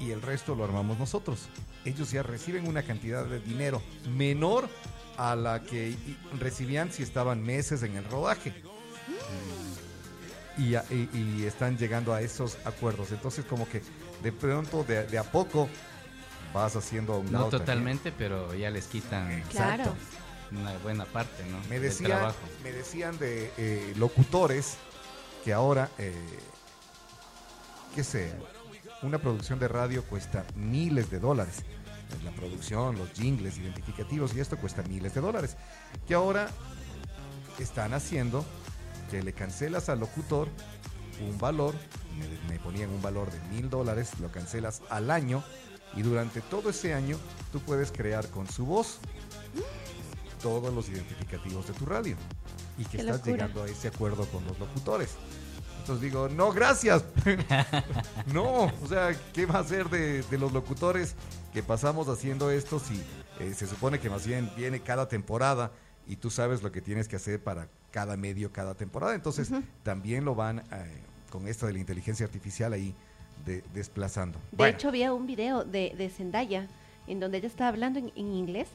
y 0.00 0.10
el 0.10 0.22
resto 0.22 0.54
lo 0.54 0.64
armamos 0.64 0.98
nosotros. 0.98 1.48
Ellos 1.84 2.10
ya 2.10 2.22
reciben 2.22 2.66
una 2.66 2.82
cantidad 2.82 3.24
de 3.24 3.40
dinero 3.40 3.80
menor 4.16 4.68
a 5.16 5.36
la 5.36 5.62
que 5.62 5.96
recibían 6.40 6.92
si 6.92 7.02
estaban 7.02 7.42
meses 7.42 7.82
en 7.82 7.96
el 7.96 8.04
rodaje. 8.04 8.52
Y, 10.56 10.74
están 11.44 11.76
llegando 11.78 12.12
a 12.12 12.22
esos 12.22 12.58
acuerdos. 12.64 13.12
Entonces 13.12 13.44
como 13.44 13.68
que 13.68 13.82
de 14.22 14.32
pronto, 14.32 14.84
de 14.84 15.18
a 15.18 15.24
poco, 15.24 15.68
vas 16.54 16.76
haciendo 16.76 17.14
a 17.14 17.18
un 17.18 17.26
No 17.26 17.32
lado 17.32 17.44
también. 17.50 17.66
totalmente, 17.66 18.12
pero 18.12 18.54
ya 18.54 18.70
les 18.70 18.86
quitan 18.86 19.42
Claro. 19.50 19.94
Una 20.52 20.72
buena 20.78 21.04
parte, 21.04 21.44
¿no? 21.50 21.58
Me, 21.68 21.80
del 21.80 21.82
decía, 21.90 22.06
trabajo. 22.06 22.38
me 22.62 22.70
decían 22.72 23.18
de 23.18 23.50
eh, 23.58 23.92
locutores 23.96 24.76
que 25.44 25.52
ahora, 25.52 25.90
eh, 25.98 26.14
qué 27.94 28.04
sé, 28.04 28.32
una 29.02 29.18
producción 29.18 29.58
de 29.58 29.66
radio 29.68 30.04
cuesta 30.04 30.44
miles 30.54 31.10
de 31.10 31.18
dólares. 31.18 31.56
La 32.24 32.30
producción, 32.30 32.96
los 32.96 33.10
jingles 33.12 33.58
identificativos 33.58 34.34
y 34.36 34.40
esto 34.40 34.56
cuesta 34.56 34.82
miles 34.84 35.14
de 35.14 35.20
dólares. 35.20 35.56
Que 36.06 36.14
ahora 36.14 36.48
están 37.58 37.92
haciendo 37.92 38.44
que 39.10 39.22
le 39.22 39.32
cancelas 39.32 39.88
al 39.88 40.00
locutor 40.00 40.48
un 41.20 41.36
valor, 41.38 41.74
me, 42.18 42.52
me 42.54 42.60
ponían 42.60 42.90
un 42.90 43.02
valor 43.02 43.30
de 43.32 43.40
mil 43.48 43.68
dólares, 43.70 44.12
lo 44.20 44.30
cancelas 44.30 44.82
al 44.90 45.10
año 45.10 45.42
y 45.96 46.02
durante 46.02 46.40
todo 46.40 46.70
ese 46.70 46.94
año 46.94 47.16
tú 47.52 47.60
puedes 47.60 47.92
crear 47.92 48.28
con 48.28 48.48
su 48.48 48.66
voz 48.66 48.98
todos 50.42 50.72
los 50.74 50.88
identificativos 50.88 51.66
de 51.66 51.72
tu 51.74 51.86
radio 51.86 52.16
y 52.76 52.84
que 52.84 52.98
Qué 52.98 53.02
estás 53.02 53.18
locura. 53.18 53.32
llegando 53.32 53.62
a 53.62 53.68
ese 53.68 53.88
acuerdo 53.88 54.26
con 54.26 54.44
los 54.46 54.58
locutores. 54.58 55.10
Entonces 55.80 56.02
digo, 56.02 56.28
no, 56.28 56.52
gracias. 56.52 57.04
no, 58.32 58.64
o 58.64 58.86
sea, 58.88 59.14
¿qué 59.32 59.46
va 59.46 59.56
a 59.56 59.60
hacer 59.60 59.88
de, 59.90 60.22
de 60.22 60.38
los 60.38 60.52
locutores 60.52 61.14
que 61.52 61.62
pasamos 61.62 62.08
haciendo 62.08 62.50
esto 62.50 62.78
si 62.78 63.02
eh, 63.40 63.54
se 63.54 63.66
supone 63.66 64.00
que 64.00 64.10
más 64.10 64.26
bien 64.26 64.50
viene 64.56 64.80
cada 64.80 65.08
temporada 65.08 65.72
y 66.06 66.16
tú 66.16 66.30
sabes 66.30 66.62
lo 66.62 66.72
que 66.72 66.80
tienes 66.80 67.06
que 67.06 67.16
hacer 67.16 67.42
para 67.42 67.68
cada 67.90 68.16
medio, 68.16 68.52
cada 68.52 68.74
temporada? 68.74 69.14
Entonces 69.14 69.50
también 69.82 70.24
lo 70.24 70.34
van 70.34 70.60
eh, 70.60 71.02
con 71.30 71.48
esto 71.48 71.66
de 71.66 71.74
la 71.74 71.78
inteligencia 71.78 72.26
artificial 72.26 72.72
ahí 72.72 72.94
de- 73.44 73.62
desplazando. 73.74 74.38
De 74.50 74.56
Bueno, 74.56 74.76
hecho, 74.76 74.88
había 74.88 75.12
un 75.12 75.26
video 75.26 75.64
de, 75.64 75.94
de 75.96 76.08
Zendaya 76.10 76.66
en 77.06 77.20
donde 77.20 77.38
ella 77.38 77.48
estaba 77.48 77.68
hablando 77.68 77.98
en, 77.98 78.12
en 78.16 78.34
inglés 78.34 78.68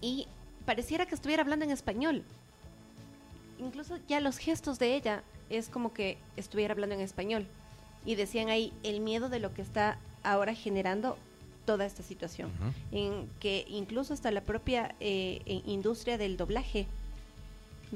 y 0.00 0.26
pareciera 0.66 1.06
que 1.06 1.14
estuviera 1.14 1.42
hablando 1.42 1.64
en 1.64 1.70
español. 1.70 2.22
Incluso 3.58 3.98
ya 4.08 4.20
los 4.20 4.38
gestos 4.38 4.78
de 4.78 4.94
ella 4.94 5.22
es 5.50 5.68
como 5.68 5.92
que 5.92 6.18
estuviera 6.36 6.72
hablando 6.72 6.94
en 6.94 7.00
español. 7.00 7.46
Y 8.04 8.16
decían 8.16 8.48
ahí 8.50 8.72
el 8.82 9.00
miedo 9.00 9.28
de 9.30 9.38
lo 9.40 9.54
que 9.54 9.62
está 9.62 9.96
ahora 10.22 10.54
generando 10.54 11.16
toda 11.64 11.86
esta 11.86 12.02
situación. 12.02 12.50
En 12.92 13.26
que 13.40 13.64
incluso 13.68 14.12
hasta 14.12 14.30
la 14.30 14.42
propia 14.42 14.94
eh, 15.00 15.40
eh, 15.46 15.62
industria 15.66 16.18
del 16.18 16.36
doblaje 16.36 16.86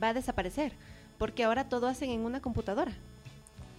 va 0.02 0.08
a 0.10 0.14
desaparecer. 0.14 0.72
Porque 1.18 1.44
ahora 1.44 1.68
todo 1.68 1.88
hacen 1.88 2.08
en 2.10 2.20
una 2.20 2.40
computadora. 2.40 2.92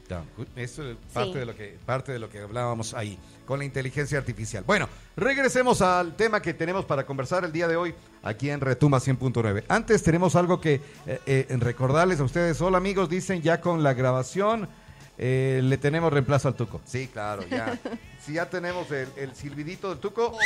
Ya, 0.09 0.23
Eso 0.55 0.89
es 0.89 0.97
parte, 1.13 1.33
Sí. 1.33 1.39
de 1.39 1.45
lo 1.45 1.55
que, 1.55 1.77
parte 1.85 2.11
de 2.11 2.17
lo 2.19 2.29
que 2.29 2.39
hablábamos 2.39 2.95
ahí, 2.95 3.17
con 3.45 3.59
la 3.59 3.65
inteligencia 3.65 4.17
artificial. 4.17 4.63
Bueno, 4.65 4.89
regresemos 5.15 5.81
al 5.83 6.15
tema 6.15 6.41
que 6.41 6.55
tenemos 6.55 6.83
para 6.85 7.05
conversar 7.05 7.45
el 7.45 7.51
día 7.51 7.67
de 7.67 7.75
hoy 7.75 7.93
aquí 8.23 8.49
en 8.49 8.59
Retuma 8.59 8.99
100.9. 8.99 9.63
Antes 9.67 10.01
tenemos 10.01 10.35
algo 10.35 10.59
que 10.59 10.81
eh, 11.05 11.19
eh, 11.27 11.57
recordarles 11.59 12.19
a 12.19 12.23
ustedes. 12.23 12.59
Hola 12.59 12.79
amigos, 12.79 13.07
dicen 13.07 13.41
ya 13.43 13.61
con 13.61 13.83
la 13.83 13.93
grabación 13.93 14.67
eh, 15.19 15.59
le 15.63 15.77
tenemos 15.77 16.11
reemplazo 16.11 16.47
al 16.47 16.55
Tuco. 16.55 16.81
Sí, 16.85 17.07
claro, 17.11 17.45
ya. 17.47 17.77
Si 18.25 18.33
ya 18.33 18.47
tenemos 18.49 18.91
el, 18.91 19.07
el 19.15 19.33
silbidito 19.33 19.89
del 19.89 19.97
Tuco, 19.99 20.37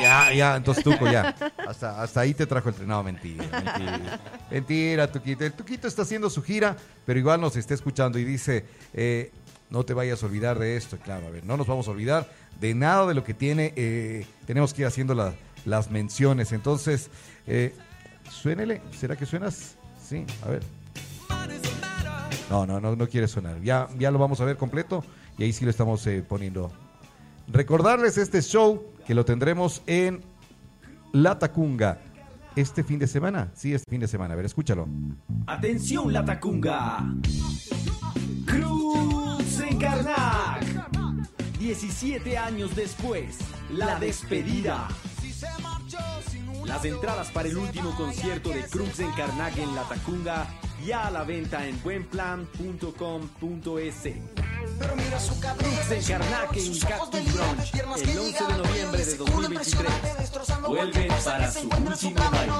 ya, 0.00 0.32
ya, 0.32 0.56
entonces 0.56 0.82
Tuco 0.84 1.10
ya. 1.10 1.34
Hasta, 1.68 2.02
hasta 2.02 2.20
ahí 2.20 2.34
te 2.34 2.46
trajo 2.46 2.68
el 2.68 2.74
tren. 2.74 2.88
No, 2.88 3.02
mentira, 3.02 3.44
mentira. 3.44 4.20
Mentira, 4.50 5.12
Tuquito. 5.12 5.44
El 5.44 5.52
Tuquito 5.52 5.88
está 5.88 6.02
haciendo 6.02 6.30
su 6.30 6.42
gira, 6.42 6.76
pero 7.04 7.18
igual 7.18 7.40
nos 7.40 7.56
está 7.56 7.74
escuchando 7.74 8.18
y 8.18 8.24
dice, 8.24 8.64
eh, 8.94 9.32
no 9.70 9.84
te 9.84 9.92
vayas 9.92 10.22
a 10.22 10.26
olvidar 10.26 10.58
de 10.58 10.76
esto. 10.76 10.96
Claro, 10.98 11.26
a 11.26 11.30
ver, 11.30 11.44
no 11.44 11.56
nos 11.56 11.66
vamos 11.66 11.88
a 11.88 11.90
olvidar 11.90 12.30
de 12.60 12.74
nada 12.74 13.06
de 13.06 13.14
lo 13.14 13.24
que 13.24 13.34
tiene. 13.34 13.72
eh, 13.76 14.26
tenemos 14.46 14.72
que 14.72 14.82
ir 14.82 14.86
haciendo 14.86 15.14
la- 15.14 15.34
las 15.64 15.90
menciones. 15.90 16.52
Entonces, 16.52 17.10
eh, 17.46 17.74
suénele. 18.30 18.80
¿Será 18.98 19.16
que 19.16 19.26
suenas? 19.26 19.74
Sí, 20.08 20.24
a 20.44 20.48
ver. 20.48 20.62
No, 22.50 22.66
no, 22.66 22.80
no, 22.80 22.94
no 22.94 23.08
quiere 23.08 23.28
sonar. 23.28 23.60
Ya, 23.62 23.88
ya 23.98 24.10
lo 24.10 24.18
vamos 24.18 24.40
a 24.40 24.44
ver 24.44 24.56
completo 24.56 25.04
y 25.38 25.44
ahí 25.44 25.52
sí 25.52 25.64
lo 25.64 25.70
estamos 25.70 26.06
eh, 26.06 26.24
poniendo. 26.26 26.70
Recordarles 27.48 28.18
este 28.18 28.42
show 28.42 28.84
que 29.06 29.14
lo 29.14 29.24
tendremos 29.24 29.82
en 29.86 30.20
La 31.12 31.38
Tacunga 31.38 31.98
este 32.56 32.82
fin 32.82 32.98
de 32.98 33.06
semana. 33.06 33.50
Sí, 33.54 33.74
este 33.74 33.88
fin 33.90 34.00
de 34.00 34.08
semana. 34.08 34.34
A 34.34 34.36
ver, 34.36 34.46
escúchalo. 34.46 34.88
Atención 35.46 36.12
la 36.12 36.24
Tacunga. 36.24 37.04
Cruz 38.46 39.60
en 39.60 39.78
Karnak. 39.78 40.64
17 41.58 42.38
años 42.38 42.76
después, 42.76 43.38
la 43.70 43.98
despedida. 43.98 44.88
Las 46.64 46.84
entradas 46.84 47.30
para 47.30 47.48
el 47.48 47.56
último 47.56 47.94
concierto 47.96 48.50
de 48.50 48.62
Cruz 48.64 49.00
en 49.00 49.10
en 49.10 49.74
la 49.74 49.82
Tacunga 49.88 50.46
ya 50.86 51.08
a 51.08 51.10
la 51.10 51.24
venta 51.24 51.66
en 51.66 51.82
buenplan.com.es. 51.82 54.02
Cruz 55.58 55.90
en 55.90 56.04
Karnak 56.04 56.56
en 56.56 56.78
Cactus 56.78 57.34
Brunch 57.34 57.74
el 57.74 57.86
11 57.86 58.06
de 58.06 58.14
noviembre 58.56 59.04
de 59.04 59.16
2023. 59.16 59.92
Vuelven 60.66 61.08
para 61.08 61.50
su 61.50 61.68
último 61.68 62.30
baile. 62.30 62.52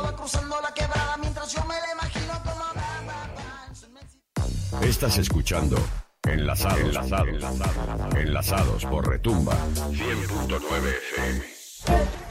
Estás 4.82 5.18
escuchando 5.18 5.78
Enlazados, 6.24 6.80
Enlazados, 6.80 7.28
Enlazados, 7.28 8.14
Enlazados 8.16 8.84
por 8.86 9.08
Retumba 9.08 9.54
100.9 9.92 10.58
FM. 11.14 12.25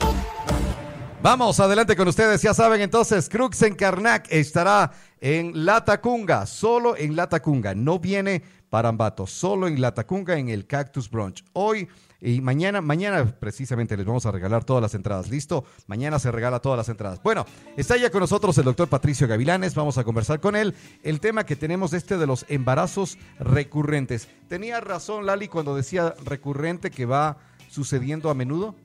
Vamos, 1.26 1.60
adelante 1.60 1.96
con 1.96 2.08
ustedes. 2.08 2.44
Ya 2.44 2.54
saben, 2.54 2.82
entonces, 2.82 3.30
Crux 3.30 3.60
en 3.64 3.74
Karnak 3.74 4.28
estará 4.30 4.92
en 5.20 5.66
La 5.66 5.84
Tacunga, 5.84 6.46
solo 6.46 6.96
en 6.96 7.16
La 7.16 7.28
Tacunga. 7.28 7.74
No 7.74 7.98
viene 7.98 8.44
para 8.70 8.90
Ambato, 8.90 9.26
solo 9.26 9.68
en 9.68 9.82
La 9.82 9.92
Tacunga, 9.92 10.38
en 10.38 10.50
el 10.50 10.68
Cactus 10.68 11.10
Brunch. 11.10 11.44
Hoy 11.54 11.88
y 12.22 12.42
mañana, 12.42 12.80
mañana 12.80 13.26
precisamente 13.40 13.98
les 13.98 14.06
vamos 14.06 14.28
a 14.28 14.32
regalar 14.32 14.66
todas 14.66 14.84
las 14.84 14.94
entradas. 14.94 15.28
¿Listo? 15.28 15.66
Mañana 15.88 16.20
se 16.20 16.32
regala 16.32 16.60
todas 16.60 16.78
las 16.78 16.90
entradas. 16.90 17.20
Bueno, 17.24 17.48
está 17.76 17.98
ya 17.98 18.12
con 18.12 18.20
nosotros 18.20 18.56
el 18.60 18.66
doctor 18.66 18.88
Patricio 18.88 19.28
Gavilanes. 19.28 19.74
Vamos 19.74 19.98
a 19.98 20.04
conversar 20.04 20.40
con 20.40 20.56
él. 20.56 20.76
El 21.02 21.20
tema 21.20 21.44
que 21.44 21.56
tenemos 21.56 21.94
este 21.94 22.20
de 22.20 22.28
los 22.28 22.46
embarazos 22.50 23.18
recurrentes. 23.40 24.28
Tenía 24.48 24.80
razón 24.80 25.26
Lali 25.26 25.48
cuando 25.48 25.76
decía 25.76 26.14
recurrente 26.24 26.92
que 26.92 27.08
va 27.08 27.38
sucediendo 27.68 28.30
a 28.30 28.36
menudo. 28.36 28.76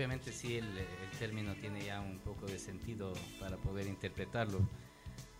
Obviamente 0.00 0.32
sí, 0.32 0.56
el, 0.56 0.64
el 0.78 1.18
término 1.18 1.52
tiene 1.56 1.84
ya 1.84 2.00
un 2.00 2.20
poco 2.20 2.46
de 2.46 2.58
sentido 2.58 3.12
para 3.38 3.58
poder 3.58 3.86
interpretarlo. 3.86 4.66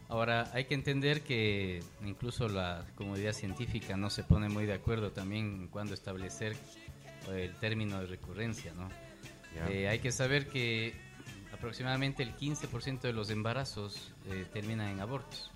Ahora, 0.07 0.51
hay 0.53 0.67
que 0.67 0.75
entender 0.75 1.23
que 1.23 1.83
incluso 2.05 2.47
la 2.47 2.85
comunidad 2.95 3.33
científica 3.33 3.97
no 3.97 4.11
se 4.11 4.23
pone 4.23 4.51
muy 4.51 4.67
de 4.67 4.75
acuerdo 4.75 5.13
también 5.13 5.63
en 5.63 5.69
cuándo 5.69 5.95
establecer 5.95 6.59
eh, 7.31 7.47
el 7.47 7.55
término 7.59 8.01
de 8.01 8.07
recurrencia, 8.09 8.75
¿no? 8.75 8.91
Eh, 9.71 9.89
hay 9.89 9.99
que 10.01 10.13
saber 10.13 10.47
que 10.47 10.93
aproximadamente 11.55 12.23
el 12.23 12.37
15% 12.37 13.01
de 13.01 13.15
los 13.15 13.31
embarazos 13.31 14.13
eh, 14.27 14.45
terminan 14.53 14.89
en 14.89 15.01
abortos. 15.01 15.51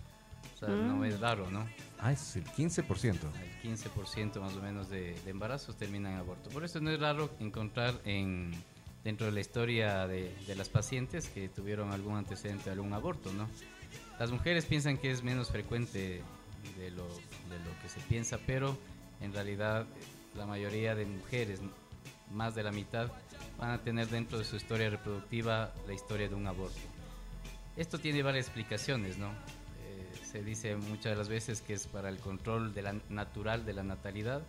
O 0.55 0.57
sea, 0.57 0.69
no 0.71 1.05
es 1.05 1.21
raro, 1.21 1.51
¿no? 1.51 1.69
Ah, 1.99 2.13
es 2.13 2.37
el 2.37 2.47
15%. 2.47 3.19
El 3.63 3.71
15% 3.71 4.41
más 4.41 4.57
o 4.57 4.63
menos 4.63 4.89
de, 4.89 5.13
de 5.13 5.31
embarazos 5.31 5.77
terminan 5.77 6.13
en 6.13 6.19
aborto. 6.21 6.49
Por 6.49 6.65
eso 6.65 6.81
no 6.81 6.91
es 6.91 6.99
raro 6.99 7.29
encontrar 7.39 8.01
en, 8.07 8.55
dentro 9.05 9.27
de 9.27 9.33
la 9.33 9.41
historia 9.41 10.07
de, 10.07 10.35
de 10.47 10.55
las 10.57 10.69
pacientes 10.69 11.29
que 11.29 11.49
tuvieron 11.49 11.93
algún 11.93 12.17
antecedente 12.17 12.65
de 12.65 12.73
algún 12.73 12.93
aborto, 12.95 13.33
¿no? 13.33 13.49
Las 14.19 14.31
mujeres 14.31 14.65
piensan 14.65 14.97
que 14.97 15.11
es 15.11 15.23
menos 15.23 15.51
frecuente 15.51 16.23
de 16.79 16.91
lo, 16.91 17.07
de 17.07 17.59
lo 17.59 17.83
que 17.83 17.89
se 17.89 18.01
piensa, 18.09 18.39
pero 18.47 18.77
en 19.21 19.33
realidad 19.33 19.83
eh, 19.83 19.87
la 20.37 20.47
mayoría 20.47 20.95
de 20.95 21.05
mujeres, 21.05 21.61
más 22.33 22.55
de 22.55 22.63
la 22.63 22.73
mitad, 22.73 23.11
van 23.59 23.71
a 23.71 23.79
tener 23.83 24.09
dentro 24.09 24.39
de 24.39 24.45
su 24.45 24.57
historia 24.57 24.91
reproductiva 24.91 25.73
la 25.87 25.95
historia 25.95 26.29
de 26.29 26.35
un 26.35 26.47
aborto. 26.47 26.81
Esto 27.77 27.99
tiene 27.99 28.23
varias 28.23 28.47
explicaciones, 28.47 29.19
¿no? 29.19 29.29
Eh, 29.29 30.13
se 30.25 30.43
dice 30.43 30.77
muchas 30.77 31.13
de 31.13 31.17
las 31.17 31.29
veces 31.29 31.61
que 31.61 31.75
es 31.75 31.87
para 31.87 32.09
el 32.09 32.19
control 32.19 32.73
de 32.73 32.83
la 32.83 32.95
natural 33.09 33.67
de 33.67 33.73
la 33.75 33.83
natalidad, 33.83 34.43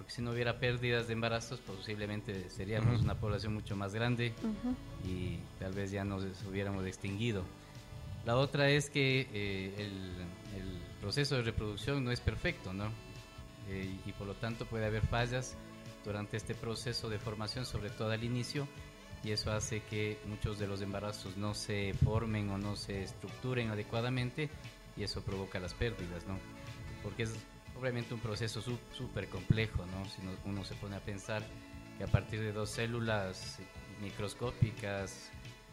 porque 0.00 0.14
si 0.14 0.22
no 0.22 0.30
hubiera 0.30 0.58
pérdidas 0.58 1.08
de 1.08 1.12
embarazos, 1.12 1.60
posiblemente 1.60 2.48
seríamos 2.48 3.02
una 3.02 3.20
población 3.20 3.52
mucho 3.52 3.76
más 3.76 3.92
grande 3.92 4.32
y 5.04 5.36
tal 5.58 5.74
vez 5.74 5.90
ya 5.90 6.04
nos 6.04 6.24
hubiéramos 6.48 6.86
extinguido. 6.86 7.44
La 8.24 8.36
otra 8.36 8.70
es 8.70 8.88
que 8.88 9.28
eh, 9.30 9.74
el, 9.76 10.58
el 10.58 10.78
proceso 11.02 11.36
de 11.36 11.42
reproducción 11.42 12.02
no 12.02 12.12
es 12.12 12.20
perfecto, 12.22 12.72
¿no? 12.72 12.86
Eh, 13.68 13.94
y 14.06 14.12
por 14.12 14.26
lo 14.26 14.32
tanto 14.32 14.64
puede 14.64 14.86
haber 14.86 15.06
fallas 15.06 15.54
durante 16.02 16.38
este 16.38 16.54
proceso 16.54 17.10
de 17.10 17.18
formación, 17.18 17.66
sobre 17.66 17.90
todo 17.90 18.10
al 18.10 18.24
inicio, 18.24 18.66
y 19.22 19.32
eso 19.32 19.52
hace 19.52 19.82
que 19.82 20.16
muchos 20.24 20.58
de 20.58 20.66
los 20.66 20.80
embarazos 20.80 21.36
no 21.36 21.52
se 21.52 21.92
formen 21.92 22.48
o 22.48 22.56
no 22.56 22.74
se 22.74 23.02
estructuren 23.02 23.68
adecuadamente 23.68 24.48
y 24.96 25.02
eso 25.02 25.20
provoca 25.20 25.60
las 25.60 25.74
pérdidas, 25.74 26.26
¿no? 26.26 26.38
Porque 27.02 27.24
es 27.24 27.34
obviamente 27.80 28.12
un 28.12 28.20
proceso 28.20 28.60
súper 28.92 29.28
complejo, 29.28 29.86
¿no? 29.86 30.04
Si 30.10 30.20
no- 30.22 30.36
uno 30.44 30.64
se 30.64 30.74
pone 30.74 30.96
a 30.96 31.00
pensar 31.00 31.42
que 31.96 32.04
a 32.04 32.06
partir 32.06 32.40
de 32.40 32.52
dos 32.52 32.68
células 32.70 33.58
microscópicas 34.02 35.30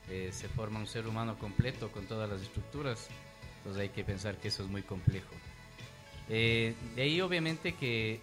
eh, 0.10 0.30
se 0.32 0.48
forma 0.48 0.80
un 0.80 0.88
ser 0.88 1.06
humano 1.06 1.38
completo 1.38 1.92
con 1.92 2.06
todas 2.06 2.30
las 2.30 2.42
estructuras, 2.42 3.10
entonces 3.58 3.82
hay 3.82 3.90
que 3.90 4.06
pensar 4.06 4.38
que 4.38 4.48
eso 4.48 4.64
es 4.64 4.70
muy 4.70 4.82
complejo. 4.84 5.34
Eh, 6.30 6.76
de 6.96 7.02
ahí 7.02 7.20
obviamente 7.20 7.74
que 7.76 8.22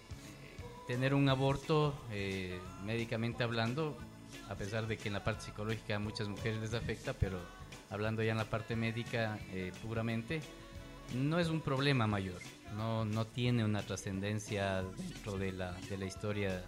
tener 0.87 1.13
un 1.13 1.29
aborto 1.29 1.93
eh, 2.11 2.59
médicamente 2.83 3.43
hablando, 3.43 3.95
a 4.49 4.55
pesar 4.55 4.87
de 4.87 4.97
que 4.97 5.09
en 5.09 5.13
la 5.13 5.23
parte 5.23 5.43
psicológica 5.45 5.95
a 5.95 5.99
muchas 5.99 6.27
mujeres 6.27 6.59
les 6.59 6.73
afecta, 6.73 7.13
pero 7.13 7.39
hablando 7.91 8.23
ya 8.23 8.31
en 8.31 8.37
la 8.37 8.49
parte 8.49 8.75
médica 8.75 9.37
eh, 9.51 9.71
puramente, 9.83 10.41
no 11.13 11.39
es 11.39 11.47
un 11.49 11.61
problema 11.61 12.07
mayor, 12.07 12.41
no, 12.75 13.05
no 13.05 13.25
tiene 13.25 13.63
una 13.63 13.81
trascendencia 13.83 14.83
dentro 14.83 15.37
de 15.37 15.51
la, 15.51 15.73
de 15.89 15.97
la 15.97 16.05
historia 16.05 16.63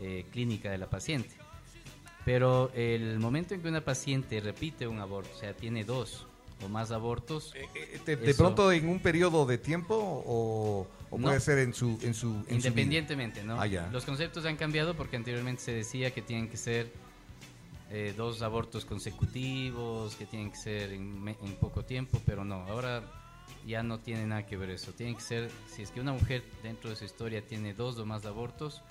eh, 0.00 0.24
clínica 0.30 0.70
de 0.70 0.78
la 0.78 0.88
paciente. 0.88 1.34
Pero 2.24 2.70
el 2.74 3.18
momento 3.18 3.54
en 3.54 3.62
que 3.62 3.68
una 3.68 3.80
paciente 3.84 4.40
repite 4.40 4.86
un 4.86 5.00
aborto, 5.00 5.30
o 5.34 5.38
sea, 5.40 5.54
tiene 5.54 5.84
dos 5.84 6.26
o 6.64 6.68
más 6.68 6.92
abortos, 6.92 7.52
Eh, 7.56 7.98
de, 8.06 8.14
de 8.16 8.30
Eso. 8.30 8.44
pronto 8.44 8.70
en 8.70 8.88
un 8.88 9.00
periodo 9.00 9.44
de 9.46 9.58
tiempo 9.58 9.96
o, 9.96 10.86
o 11.10 11.18
No. 11.18 11.26
puede 11.26 11.40
ser 11.40 11.58
en 11.58 11.74
su 11.74 11.98
en 12.02 12.14
su 12.14 12.28
en 12.36 12.44
su 12.46 12.54
Independientemente, 12.54 13.42
¿no? 13.42 13.60
Ah. 13.60 13.66
Los 13.90 14.04
conceptos 14.04 14.44
han 14.44 14.56
cambiado 14.56 14.94
porque 14.94 15.16
anteriormente 15.16 15.60
se 15.62 15.72
decía 15.72 16.12
que 16.12 16.22
tienen 16.22 16.48
que 16.48 16.56
ser 16.56 16.92
eh, 17.90 18.14
dos 18.16 18.40
abortos 18.42 18.84
consecutivos, 18.84 20.14
que 20.14 20.24
tienen 20.26 20.50
que 20.52 20.56
ser 20.56 20.92
en 20.92 21.56
poco 21.60 21.84
tiempo, 21.84 22.20
pero 22.24 22.44
no, 22.44 22.64
ahora 22.68 23.02
ya 23.66 23.82
no 23.82 23.98
tiene 24.00 24.26
nada 24.26 24.46
que 24.46 24.56
ver 24.56 24.70
eso. 24.70 24.92
Tienen 24.92 25.14
que 25.16 25.20
ser, 25.22 25.50
si 25.68 25.82
es 25.82 25.90
que 25.90 26.00
una 26.00 26.12
mujer 26.12 26.42
dentro 26.62 26.90
de 26.90 26.96
su 26.96 27.04
historia 27.04 27.44
tiene 27.46 27.74
dos 27.74 27.98
o 27.98 28.06
más 28.06 28.24
abortos, 28.26 28.82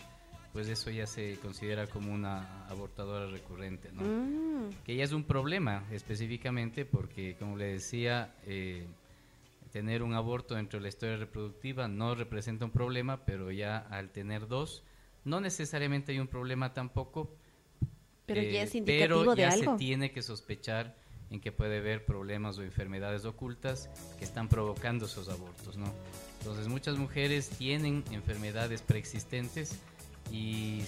pues 0.54 0.68
eso 0.68 0.90
ya 0.90 1.08
se 1.08 1.38
considera 1.42 1.88
como 1.88 2.14
una 2.14 2.66
abortadora 2.68 3.28
recurrente, 3.28 3.90
¿no? 3.94 4.02
Mm, 4.02 4.70
Que 4.86 4.96
ya 4.96 5.04
es 5.04 5.14
un 5.14 5.24
problema 5.24 5.86
específicamente 5.92 6.86
porque, 6.86 7.36
como 7.40 7.56
le 7.58 7.66
decía, 7.74 8.36
eh, 8.46 8.86
tener 9.72 10.04
un 10.04 10.14
aborto 10.14 10.56
dentro 10.56 10.80
de 10.80 10.84
la 10.84 10.90
historia 10.90 11.16
reproductiva 11.18 11.88
no 11.88 12.16
representa 12.16 12.66
un 12.66 12.72
problema, 12.72 13.24
pero 13.26 13.52
ya 13.52 13.78
al 13.78 14.10
tener 14.10 14.48
dos, 14.48 14.84
no 15.24 15.40
necesariamente 15.40 16.12
hay 16.12 16.20
un 16.20 16.28
problema 16.28 16.74
tampoco, 16.74 17.34
pero 18.26 18.42
eh, 18.42 18.52
ya 18.52 18.64
es 18.64 18.76
indicativo 18.76 19.20
pero 19.22 19.36
de 19.36 19.42
ya 19.42 19.50
algo. 19.52 19.74
se 19.74 19.78
tiene 19.78 20.12
que 20.12 20.22
sospechar 20.22 20.96
en 21.32 21.40
que 21.40 21.52
puede 21.52 21.78
haber 21.78 22.06
problemas 22.06 22.58
o 22.58 22.64
enfermedades 22.64 23.26
ocultas 23.26 23.90
que 24.20 24.26
están 24.26 24.50
provocando 24.50 25.06
esos 25.06 25.30
abortos, 25.30 25.78
¿no? 25.78 25.92
Entonces 26.40 26.68
muchas 26.68 26.98
mujeres 26.98 27.50
tienen 27.50 28.04
enfermedades 28.12 28.82
preexistentes 28.82 29.80
y 30.30 30.84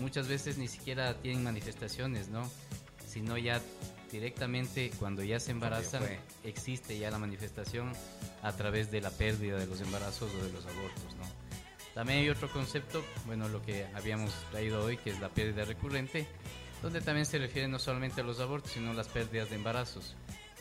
muchas 0.00 0.28
veces 0.28 0.58
ni 0.58 0.66
siquiera 0.66 1.14
tienen 1.14 1.44
manifestaciones, 1.44 2.28
¿no? 2.28 2.50
Sino 3.06 3.36
ya 3.36 3.60
directamente 4.10 4.90
cuando 4.98 5.22
ya 5.22 5.38
se 5.40 5.50
embarazan 5.50 6.02
existe 6.44 6.98
ya 6.98 7.10
la 7.10 7.18
manifestación 7.18 7.92
a 8.42 8.52
través 8.52 8.90
de 8.90 9.00
la 9.00 9.10
pérdida 9.10 9.58
de 9.58 9.66
los 9.66 9.80
embarazos 9.80 10.32
o 10.34 10.44
de 10.44 10.52
los 10.52 10.64
abortos, 10.64 11.14
¿no? 11.18 11.24
También 11.94 12.20
hay 12.20 12.30
otro 12.30 12.50
concepto, 12.50 13.04
bueno, 13.26 13.48
lo 13.48 13.60
que 13.60 13.86
habíamos 13.94 14.32
traído 14.50 14.82
hoy, 14.82 14.96
que 14.96 15.10
es 15.10 15.20
la 15.20 15.28
pérdida 15.28 15.66
recurrente, 15.66 16.26
donde 16.82 17.00
también 17.00 17.26
se 17.26 17.38
refiere 17.38 17.68
no 17.68 17.78
solamente 17.78 18.20
a 18.20 18.24
los 18.24 18.40
abortos, 18.40 18.72
sino 18.72 18.90
a 18.90 18.94
las 18.94 19.08
pérdidas 19.08 19.50
de 19.50 19.56
embarazos. 19.56 20.14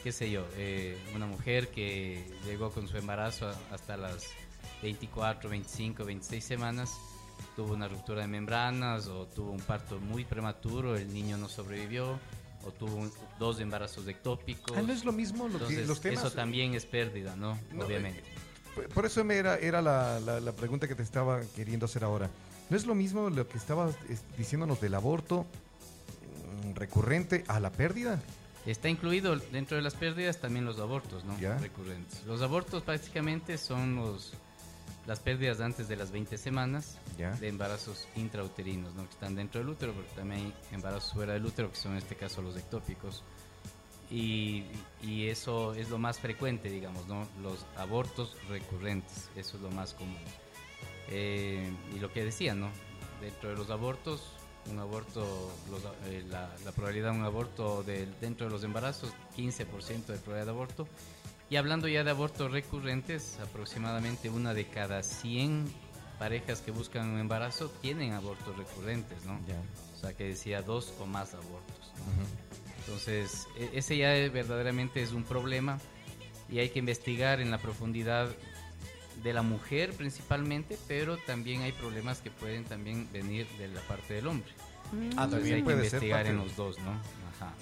Qué 0.03 0.11
sé 0.11 0.31
yo, 0.31 0.45
eh, 0.55 0.97
una 1.15 1.25
mujer 1.27 1.69
que 1.69 2.23
llegó 2.45 2.71
con 2.71 2.87
su 2.87 2.97
embarazo 2.97 3.51
hasta 3.71 3.97
las 3.97 4.25
24, 4.81 5.49
25, 5.49 6.05
26 6.05 6.43
semanas, 6.43 6.91
tuvo 7.55 7.73
una 7.73 7.87
ruptura 7.87 8.21
de 8.21 8.27
membranas 8.27 9.07
o 9.07 9.25
tuvo 9.27 9.51
un 9.51 9.59
parto 9.59 9.99
muy 9.99 10.25
prematuro, 10.25 10.95
el 10.95 11.13
niño 11.13 11.37
no 11.37 11.47
sobrevivió, 11.49 12.19
o 12.65 12.71
tuvo 12.71 12.95
un- 12.95 13.11
dos 13.39 13.59
embarazos 13.59 14.07
ectópicos. 14.07 14.75
Ah, 14.77 14.81
no 14.81 14.93
es 14.93 15.03
lo 15.05 15.11
mismo 15.11 15.45
lo 15.47 15.57
que, 15.57 15.65
Entonces, 15.65 15.87
los 15.87 16.01
temas. 16.01 16.19
eso 16.25 16.31
también 16.31 16.73
es 16.75 16.85
pérdida, 16.85 17.35
¿no? 17.35 17.59
No, 17.71 17.85
Obviamente. 17.85 18.23
Por- 18.75 18.87
Por 18.89 19.05
eso 19.05 19.23
me 19.23 19.35
era, 19.35 19.57
era 19.57 19.81
la, 19.81 20.19
la- 20.19 20.39
la 20.39 20.51
pregunta 20.51 20.87
que 20.87 20.95
te 20.95 21.03
estaba 21.03 21.41
queriendo 21.55 21.85
hacer 21.85 22.03
ahora. 22.03 22.29
¿No 22.69 22.77
es 22.77 22.85
lo 22.85 22.95
mismo 22.95 23.29
lo 23.29 23.47
que 23.47 23.57
estabas 23.57 23.95
es, 24.09 24.21
diciéndonos 24.37 24.79
del 24.79 24.93
aborto 24.95 25.45
recurrente 26.81 27.43
a 27.47 27.59
la 27.59 27.71
pérdida? 27.71 28.19
Está 28.65 28.89
incluido 28.89 29.35
dentro 29.51 29.77
de 29.77 29.83
las 29.83 29.95
pérdidas 29.95 30.39
también 30.39 30.65
los 30.65 30.79
abortos, 30.79 31.23
¿no? 31.25 31.39
Ya. 31.39 31.57
Recurrentes. 31.57 32.23
Los 32.25 32.41
abortos 32.41 32.83
prácticamente 32.83 33.57
son 33.57 33.95
los 33.95 34.33
las 35.07 35.19
pérdidas 35.19 35.59
antes 35.61 35.87
de 35.87 35.95
las 35.95 36.11
20 36.11 36.37
semanas 36.37 36.97
Ya. 37.17 37.31
de 37.31 37.47
embarazos 37.47 38.07
intrauterinos, 38.15 38.93
¿no? 38.93 39.03
Que 39.05 39.09
están 39.13 39.35
dentro 39.35 39.59
del 39.59 39.69
útero, 39.69 39.93
porque 39.93 40.11
también 40.15 40.41
hay 40.45 40.53
embarazos 40.75 41.13
fuera 41.13 41.33
del 41.33 41.43
útero, 41.45 41.71
que 41.71 41.75
son 41.75 41.93
en 41.93 41.97
este 41.99 42.15
caso 42.15 42.41
los 42.43 42.55
ectópicos. 42.55 43.23
Y, 44.11 44.65
y 45.01 45.27
eso 45.27 45.73
es 45.73 45.89
lo 45.89 45.97
más 45.97 46.19
frecuente, 46.19 46.69
digamos, 46.69 47.07
¿no? 47.07 47.27
Los 47.41 47.65
abortos 47.77 48.35
recurrentes, 48.49 49.29
eso 49.35 49.57
es 49.57 49.63
lo 49.63 49.71
más 49.71 49.93
común. 49.95 50.19
Eh, 51.09 51.71
y 51.95 51.99
lo 51.99 52.11
que 52.13 52.23
decía, 52.23 52.53
¿no? 52.53 52.69
Dentro 53.21 53.49
de 53.49 53.55
los 53.55 53.69
abortos, 53.71 54.21
un 54.69 54.79
aborto, 54.79 55.51
los- 55.69 55.83
eh, 56.05 56.23
la, 56.29 56.49
la 56.65 56.71
probabilidad 56.71 57.11
de 57.11 57.19
un 57.19 57.25
aborto 57.25 57.83
de- 57.83 58.07
dentro 58.21 58.45
de 58.47 58.51
los 58.51 58.63
embarazos, 58.63 59.13
15% 59.35 60.13
de 60.13 60.19
probabilidad 60.19 60.45
de 60.45 60.51
aborto. 60.51 60.87
Y 61.49 61.55
hablando 61.57 61.87
ya 61.87 62.03
de 62.03 62.11
abortos 62.11 62.51
recurrentes, 62.51 63.37
aproximadamente 63.41 64.29
una 64.29 64.53
de 64.53 64.67
cada 64.67 65.03
100 65.03 65.65
parejas 66.19 66.61
que 66.61 66.71
buscan 66.71 67.07
un 67.09 67.19
embarazo 67.19 67.69
tienen 67.81 68.13
abortos 68.13 68.55
recurrentes, 68.55 69.25
¿no? 69.25 69.39
O 69.95 69.99
sea, 69.99 70.13
que 70.13 70.25
decía 70.25 70.61
dos 70.61 70.93
o 70.99 71.05
más 71.05 71.33
abortos. 71.33 71.91
¿no? 71.97 72.83
Entonces, 72.85 73.47
e- 73.57 73.71
ese 73.73 73.97
ya 73.97 74.09
verdaderamente 74.31 75.01
es 75.01 75.11
un 75.11 75.23
problema 75.23 75.79
y 76.49 76.59
hay 76.59 76.69
que 76.69 76.79
investigar 76.79 77.39
en 77.41 77.51
la 77.51 77.57
profundidad 77.57 78.29
de 79.23 79.33
la 79.33 79.41
mujer 79.41 79.93
principalmente, 79.93 80.77
pero 80.87 81.17
también 81.17 81.61
hay 81.61 81.71
problemas 81.71 82.19
que 82.21 82.31
pueden 82.31 82.63
también 82.65 83.07
venir 83.11 83.47
de 83.57 83.67
la 83.67 83.81
parte 83.81 84.13
del 84.15 84.27
hombre. 84.27 84.51
Mm. 84.91 84.95
Ah, 85.17 85.23
Entonces 85.25 85.29
también 85.31 85.53
hay 85.55 85.61
que 85.61 85.63
puede 85.65 85.89
ser 85.89 86.03
investigar 86.03 86.27
en 86.27 86.37
los 86.37 86.55
dos, 86.55 86.79
¿no? 86.79 86.91
Ajá. 86.91 87.53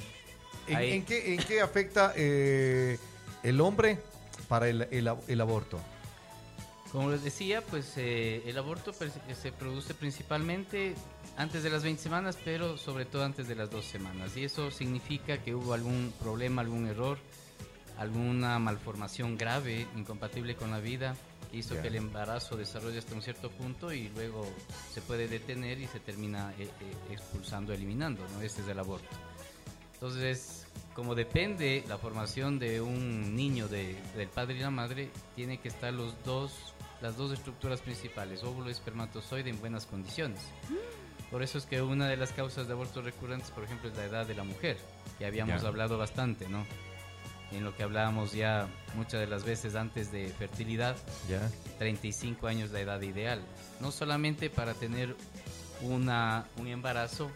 ¿En, 0.68 0.76
Ahí- 0.78 0.92
en 0.94 1.06
qué, 1.06 1.34
en 1.34 1.40
qué 1.42 1.62
afecta 1.62 2.14
eh, 2.16 2.98
el 3.44 3.60
hombre 3.62 4.00
para 4.48 4.68
el, 4.70 4.88
el 4.92 5.08
ab- 5.08 5.22
el 5.28 5.42
aborto? 5.42 5.80
Como 6.92 7.12
les 7.12 7.24
decía, 7.24 7.62
pues 7.62 7.94
eh, 7.98 8.42
el 8.48 8.58
aborto 8.58 8.94
per- 8.94 9.12
se 9.40 9.52
produce 9.52 9.94
principalmente 9.94 10.96
antes 11.38 11.62
de 11.62 11.70
las 11.70 11.84
20 11.84 12.02
semanas, 12.02 12.36
pero 12.44 12.78
sobre 12.78 13.06
todo 13.06 13.24
antes 13.26 13.48
de 13.48 13.54
las 13.56 13.70
dos 13.70 13.86
semanas. 13.86 14.36
Y 14.36 14.44
eso 14.44 14.72
significa 14.72 15.38
que 15.38 15.54
hubo 15.54 15.74
algún 15.74 16.12
problema, 16.20 16.62
algún 16.62 16.88
error, 16.88 17.20
alguna 17.98 18.58
malformación 18.60 19.38
grave, 19.38 19.86
incompatible 19.96 20.56
con 20.56 20.72
la 20.72 20.80
vida, 20.80 21.16
que 21.52 21.58
hizo 21.58 21.76
que 21.82 21.88
el 21.88 21.96
embarazo 21.96 22.56
desarrolle 22.56 23.00
hasta 23.00 23.16
un 23.16 23.22
cierto 23.22 23.50
punto 23.50 23.92
y 23.92 24.10
luego 24.10 24.48
se 24.94 25.02
puede 25.02 25.28
detener 25.28 25.80
y 25.80 25.88
se 25.88 26.00
termina 26.00 26.54
eh, 26.60 26.64
eh, 26.82 26.94
expulsando, 27.12 27.74
eliminando, 27.74 28.24
¿no? 28.34 28.42
Este 28.42 28.62
es 28.62 28.68
el 28.68 28.80
aborto. 28.80 29.08
Entonces, 29.94 30.66
como 30.94 31.16
depende 31.16 31.84
la 31.88 31.98
formación 31.98 32.60
de 32.60 32.80
un 32.82 33.36
niño 33.36 33.68
de- 33.68 33.98
del 34.16 34.30
padre 34.30 34.56
y 34.56 34.60
la 34.60 34.70
madre, 34.70 35.10
tiene 35.36 35.60
que 35.60 35.68
estar 35.68 35.94
los 35.94 36.14
dos, 36.24 36.54
las 37.02 37.18
dos 37.18 37.32
estructuras 37.34 37.82
principales, 37.82 38.44
óvulo 38.44 38.70
y 38.70 38.72
espermatozoide, 38.72 39.50
en 39.50 39.60
buenas 39.60 39.86
condiciones. 39.86 40.40
Por 41.32 41.44
eso 41.44 41.58
es 41.58 41.66
que 41.66 41.82
una 41.82 42.08
de 42.08 42.18
las 42.18 42.32
causas 42.32 42.68
de 42.68 42.74
abortos 42.74 43.04
recurrentes, 43.04 43.52
por 43.52 43.64
ejemplo, 43.64 43.90
es 43.90 43.96
la 43.98 44.06
edad 44.06 44.26
de 44.26 44.36
la 44.36 44.44
mujer, 44.44 44.78
que 45.18 45.26
habíamos 45.26 45.56
hablado 45.68 45.98
bastante, 45.98 46.48
¿no? 46.48 46.66
En 47.52 47.64
lo 47.64 47.76
que 47.76 47.84
hablábamos 47.84 48.32
ya 48.34 48.68
muchas 48.96 49.20
de 49.22 49.28
las 49.28 49.44
veces 49.44 49.76
antes 49.76 50.12
de 50.12 50.30
fertilidad, 50.30 50.96
Ya. 51.28 51.50
35 51.80 52.48
años 52.48 52.70
la 52.72 52.80
edad 52.82 53.02
ideal. 53.02 53.42
No 53.80 53.92
solamente 53.92 54.50
para 54.50 54.74
tener 54.74 55.16
una, 55.82 56.46
un 56.58 56.68
embarazo, 56.68 57.32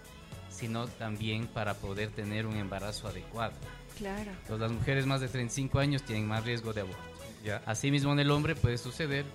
sino 0.49 0.87
también 0.87 1.47
para 1.47 1.73
poder 1.73 2.09
tener 2.11 2.45
un 2.45 2.55
embarazo 2.57 3.07
adecuado. 3.07 3.53
Claro. 3.97 4.31
Entonces, 4.31 4.59
las 4.59 4.71
mujeres 4.71 5.05
más 5.05 5.21
de 5.21 5.27
35 5.29 5.79
años 5.79 6.03
tienen 6.03 6.27
más 6.27 6.43
riesgo 6.43 6.73
de 6.73 6.81
aborto. 6.81 7.01
Ya. 7.43 7.61
Asimismo, 7.65 8.11
en 8.13 8.19
el 8.19 8.31
hombre 8.31 8.55
puede 8.55 8.77
suceder 8.77 9.25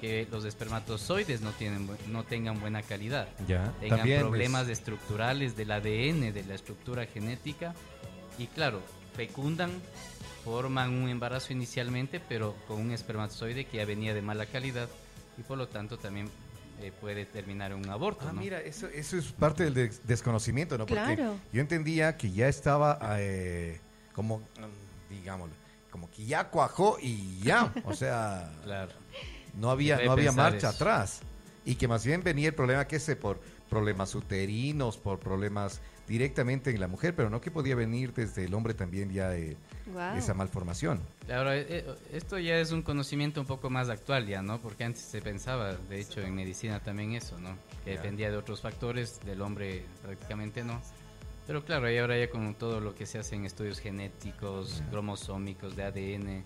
que 0.00 0.26
los 0.30 0.44
espermatozoides 0.44 1.40
no, 1.40 1.52
tienen, 1.52 1.88
no 2.08 2.22
tengan 2.24 2.60
buena 2.60 2.82
calidad, 2.82 3.28
Ya. 3.48 3.72
tengan 3.80 3.98
También, 4.00 4.20
problemas 4.20 4.64
pues, 4.64 4.78
estructurales 4.78 5.56
del 5.56 5.70
ADN, 5.70 6.32
de 6.34 6.44
la 6.46 6.54
estructura 6.54 7.06
genética, 7.06 7.74
y 8.38 8.46
claro, 8.48 8.82
fecundan, 9.16 9.70
forman 10.50 10.90
un 10.94 11.08
embarazo 11.08 11.52
inicialmente, 11.52 12.20
pero 12.20 12.54
con 12.68 12.80
un 12.80 12.92
espermatozoide 12.92 13.64
que 13.64 13.78
ya 13.78 13.84
venía 13.84 14.14
de 14.14 14.22
mala 14.22 14.46
calidad, 14.46 14.88
y 15.36 15.42
por 15.42 15.58
lo 15.58 15.66
tanto 15.66 15.98
también 15.98 16.30
eh, 16.80 16.92
puede 17.00 17.26
terminar 17.26 17.72
en 17.72 17.78
un 17.78 17.90
aborto. 17.90 18.24
Ah, 18.28 18.32
¿no? 18.32 18.40
mira, 18.40 18.60
eso, 18.60 18.86
eso 18.86 19.16
es 19.18 19.24
parte 19.32 19.64
del 19.64 19.74
des- 19.74 20.06
desconocimiento, 20.06 20.78
¿no? 20.78 20.86
Porque 20.86 21.02
Claro. 21.16 21.34
yo 21.52 21.60
entendía 21.60 22.16
que 22.16 22.30
ya 22.30 22.46
estaba 22.46 22.96
eh, 23.18 23.80
como, 24.14 24.38
mm, 24.38 25.10
digámoslo, 25.10 25.54
como 25.90 26.08
que 26.12 26.24
ya 26.24 26.48
cuajó 26.48 26.96
y 27.02 27.40
ya, 27.40 27.74
o 27.84 27.92
sea, 27.92 28.48
Claro. 28.64 28.92
no 29.58 29.70
había, 29.70 29.98
no 30.04 30.12
había 30.12 30.30
marcha 30.30 30.68
eso. 30.68 30.68
atrás. 30.68 31.20
Y 31.64 31.74
que 31.74 31.88
más 31.88 32.06
bien 32.06 32.22
venía 32.22 32.46
el 32.48 32.54
problema, 32.54 32.86
que 32.86 33.00
sé, 33.00 33.16
por 33.16 33.40
problemas 33.68 34.14
uterinos, 34.14 34.96
por 34.96 35.18
problemas 35.18 35.80
directamente 36.06 36.70
en 36.70 36.80
la 36.80 36.88
mujer, 36.88 37.14
pero 37.14 37.30
no 37.30 37.40
que 37.40 37.50
podía 37.50 37.74
venir 37.74 38.12
desde 38.14 38.44
el 38.44 38.54
hombre 38.54 38.74
también 38.74 39.10
ya 39.12 39.34
eh, 39.34 39.56
Wow. 39.86 40.16
esa 40.16 40.34
malformación. 40.34 41.00
Ahora, 41.32 41.56
eh, 41.56 41.66
eh, 41.68 41.94
esto 42.12 42.38
ya 42.38 42.58
es 42.58 42.72
un 42.72 42.82
conocimiento 42.82 43.40
un 43.40 43.46
poco 43.46 43.70
más 43.70 43.88
actual 43.88 44.26
ya, 44.26 44.42
¿no? 44.42 44.58
Porque 44.58 44.82
antes 44.82 45.02
se 45.02 45.20
pensaba, 45.22 45.74
de 45.76 46.00
hecho, 46.00 46.20
en 46.22 46.34
medicina 46.34 46.80
también 46.80 47.12
eso, 47.14 47.38
¿no? 47.38 47.56
Que 47.84 47.92
dependía 47.92 48.30
de 48.30 48.36
otros 48.36 48.60
factores, 48.60 49.20
del 49.24 49.40
hombre 49.42 49.84
prácticamente 50.02 50.64
no. 50.64 50.80
Pero 51.46 51.64
claro, 51.64 51.88
y 51.88 51.96
ahora 51.98 52.18
ya 52.18 52.28
con 52.28 52.54
todo 52.56 52.80
lo 52.80 52.96
que 52.96 53.06
se 53.06 53.18
hace 53.20 53.36
en 53.36 53.44
estudios 53.44 53.78
genéticos, 53.78 54.82
cromosómicos, 54.90 55.76
de 55.76 55.84
ADN, 55.84 56.44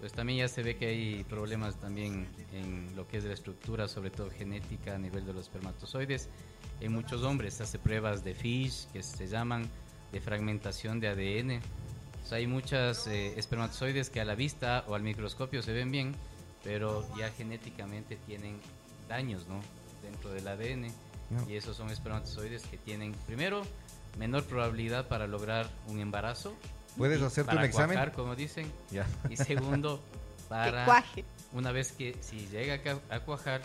pues 0.00 0.12
también 0.12 0.38
ya 0.40 0.48
se 0.48 0.62
ve 0.62 0.76
que 0.76 0.86
hay 0.86 1.24
problemas 1.24 1.76
también 1.76 2.28
en 2.52 2.94
lo 2.94 3.08
que 3.08 3.18
es 3.18 3.24
la 3.24 3.34
estructura, 3.34 3.88
sobre 3.88 4.10
todo 4.10 4.30
genética 4.30 4.94
a 4.94 4.98
nivel 4.98 5.26
de 5.26 5.32
los 5.32 5.44
espermatozoides. 5.44 6.28
En 6.80 6.92
muchos 6.92 7.22
hombres 7.22 7.54
se 7.54 7.64
hace 7.64 7.78
pruebas 7.78 8.22
de 8.22 8.34
FISH, 8.34 8.86
que 8.92 9.02
se 9.02 9.26
llaman 9.26 9.68
de 10.12 10.20
fragmentación 10.20 11.00
de 11.00 11.08
ADN. 11.08 11.60
O 12.24 12.26
sea, 12.28 12.38
hay 12.38 12.46
muchas 12.46 13.06
eh, 13.08 13.38
espermatozoides 13.38 14.10
que 14.10 14.20
a 14.20 14.24
la 14.24 14.36
vista 14.36 14.84
o 14.86 14.94
al 14.94 15.02
microscopio 15.02 15.62
se 15.62 15.72
ven 15.72 15.90
bien, 15.90 16.14
pero 16.62 17.04
ya 17.16 17.30
genéticamente 17.30 18.16
tienen 18.26 18.60
daños, 19.08 19.48
¿no? 19.48 19.60
Dentro 20.02 20.30
del 20.30 20.46
ADN. 20.46 20.92
No. 21.30 21.50
Y 21.50 21.56
esos 21.56 21.76
son 21.76 21.90
espermatozoides 21.90 22.62
que 22.64 22.78
tienen, 22.78 23.12
primero, 23.26 23.62
menor 24.18 24.44
probabilidad 24.44 25.08
para 25.08 25.26
lograr 25.26 25.68
un 25.88 25.98
embarazo. 26.00 26.54
¿Puedes 26.96 27.20
hacerte 27.22 27.46
para 27.48 27.60
un 27.60 27.66
examen? 27.66 27.96
cuajar, 27.96 28.12
como 28.12 28.34
dicen. 28.36 28.70
Ya. 28.90 29.06
Y 29.28 29.36
segundo, 29.36 30.00
Que 30.38 30.48
para 30.48 30.84
cuaje. 30.86 31.24
una 31.52 31.72
vez 31.72 31.92
que 31.92 32.16
si 32.20 32.46
llega 32.48 32.80
a 33.10 33.20
cuajar, 33.20 33.60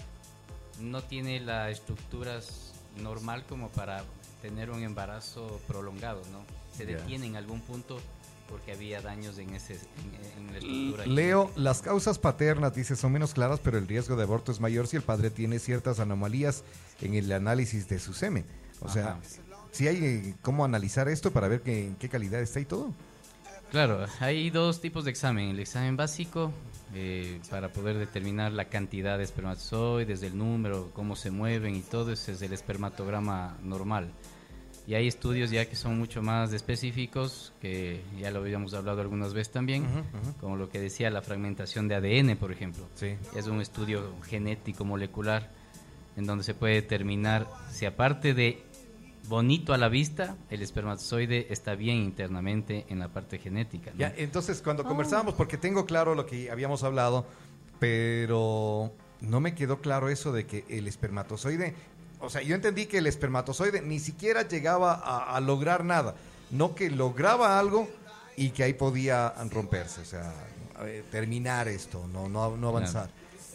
no 0.79 1.01
tiene 1.01 1.39
las 1.39 1.71
estructuras 1.71 2.73
normal 2.97 3.43
como 3.47 3.69
para 3.69 4.03
tener 4.41 4.69
un 4.69 4.83
embarazo 4.83 5.61
prolongado, 5.67 6.21
¿no? 6.31 6.43
Se 6.77 6.85
Ya. 6.85 6.97
detiene 6.97 7.27
en 7.27 7.35
algún 7.37 7.61
punto 7.61 7.99
porque 8.49 8.73
había 8.73 9.01
daños 9.01 9.37
en, 9.39 9.51
ese, 9.55 9.73
en, 9.75 10.39
en 10.45 10.51
la 10.51 10.57
estructura. 10.59 11.05
Leo, 11.07 11.51
las 11.55 11.81
causas 11.81 12.19
paternas, 12.19 12.75
dice, 12.75 12.95
son 12.95 13.11
menos 13.13 13.33
claras, 13.33 13.59
pero 13.61 13.77
el 13.77 13.87
riesgo 13.87 14.15
de 14.15 14.23
aborto 14.23 14.51
es 14.51 14.59
mayor 14.59 14.85
si 14.87 14.97
el 14.97 15.01
padre 15.01 15.29
tiene 15.31 15.57
ciertas 15.59 15.99
anomalías 15.99 16.63
en 17.01 17.13
el 17.15 17.31
análisis 17.31 17.87
de 17.87 17.97
su 17.99 18.13
semen. 18.13 18.45
O 18.81 18.89
sea, 18.89 19.17
si 19.71 19.87
hay 19.87 19.95
eh, 20.03 20.35
cómo 20.41 20.65
analizar 20.65 21.07
esto 21.07 21.31
para 21.31 21.47
ver 21.47 21.61
que, 21.61 21.87
en 21.87 21.95
qué 21.95 22.09
calidad 22.09 22.41
está 22.41 22.59
y 22.59 22.65
todo. 22.65 22.91
Claro, 23.73 24.05
hay 24.19 24.51
dos 24.51 24.81
tipos 24.81 25.03
de 25.03 25.09
examen. 25.09 25.49
El 25.49 25.59
examen 25.59 25.97
básico, 25.97 26.53
eh, 26.93 27.39
para 27.49 27.73
poder 27.73 27.97
determinar 27.97 28.51
la 28.51 28.65
cantidad 28.65 29.17
de 29.17 29.23
espermatozoides, 29.23 30.21
el 30.21 30.37
número, 30.37 30.91
cómo 30.93 31.15
se 31.15 31.31
mueven 31.31 31.75
y 31.75 31.81
todo, 31.81 32.11
ese 32.11 32.33
es 32.33 32.43
el 32.43 32.53
espermatograma 32.53 33.57
normal. 33.63 34.11
Y 34.85 34.93
hay 34.93 35.07
estudios 35.07 35.49
ya 35.49 35.65
que 35.65 35.75
son 35.75 35.97
mucho 35.97 36.21
más 36.21 36.53
específicos, 36.53 37.51
que 37.59 38.03
ya 38.19 38.29
lo 38.29 38.41
habíamos 38.41 38.75
hablado 38.75 39.01
algunas 39.01 39.33
veces 39.33 39.51
también, 39.51 39.87
como 40.39 40.55
lo 40.55 40.69
que 40.69 40.79
decía 40.79 41.09
la 41.09 41.23
fragmentación 41.23 41.87
de 41.87 41.95
ADN, 41.95 42.37
por 42.37 42.51
ejemplo. 42.51 42.87
Sí. 42.93 43.15
Es 43.35 43.47
un 43.47 43.59
estudio 43.59 44.13
genético 44.21 44.85
molecular 44.85 45.49
en 46.15 46.27
donde 46.27 46.43
se 46.43 46.53
puede 46.53 46.75
determinar 46.75 47.47
si 47.71 47.87
aparte 47.87 48.35
de 48.35 48.61
bonito 49.27 49.73
a 49.73 49.77
la 49.77 49.89
vista, 49.89 50.35
el 50.49 50.61
espermatozoide 50.61 51.47
está 51.49 51.75
bien 51.75 51.97
internamente 51.97 52.85
en 52.89 52.99
la 52.99 53.07
parte 53.09 53.39
genética. 53.39 53.91
¿no? 53.91 53.99
Ya, 53.99 54.13
entonces 54.17 54.61
cuando 54.61 54.83
Oh. 54.83 54.87
conversábamos, 54.87 55.33
porque 55.35 55.57
tengo 55.57 55.85
claro 55.85 56.13
lo 56.15 56.25
que 56.25 56.51
habíamos 56.51 56.83
hablado, 56.83 57.25
pero 57.79 58.91
no 59.21 59.39
me 59.39 59.55
quedó 59.55 59.79
claro 59.81 60.09
eso 60.09 60.31
de 60.31 60.45
que 60.45 60.65
el 60.69 60.87
espermatozoide, 60.87 61.75
o 62.19 62.29
sea, 62.29 62.41
yo 62.41 62.55
entendí 62.55 62.85
que 62.85 62.97
el 62.99 63.07
espermatozoide 63.07 63.81
ni 63.81 63.99
siquiera 63.99 64.47
llegaba 64.47 64.93
a, 64.93 65.35
a 65.35 65.39
lograr 65.39 65.83
nada, 65.83 66.15
no 66.51 66.75
que 66.75 66.89
lograba 66.89 67.59
algo 67.59 67.87
y 68.37 68.49
que 68.49 68.63
ahí 68.63 68.73
podía 68.73 69.33
romperse, 69.51 70.01
o 70.01 70.05
sea, 70.05 70.33
eh, 70.81 71.03
terminar 71.11 71.67
esto, 71.67 72.07
no, 72.11 72.27
no, 72.29 72.57
no 72.57 72.69
avanzar. 72.69 73.09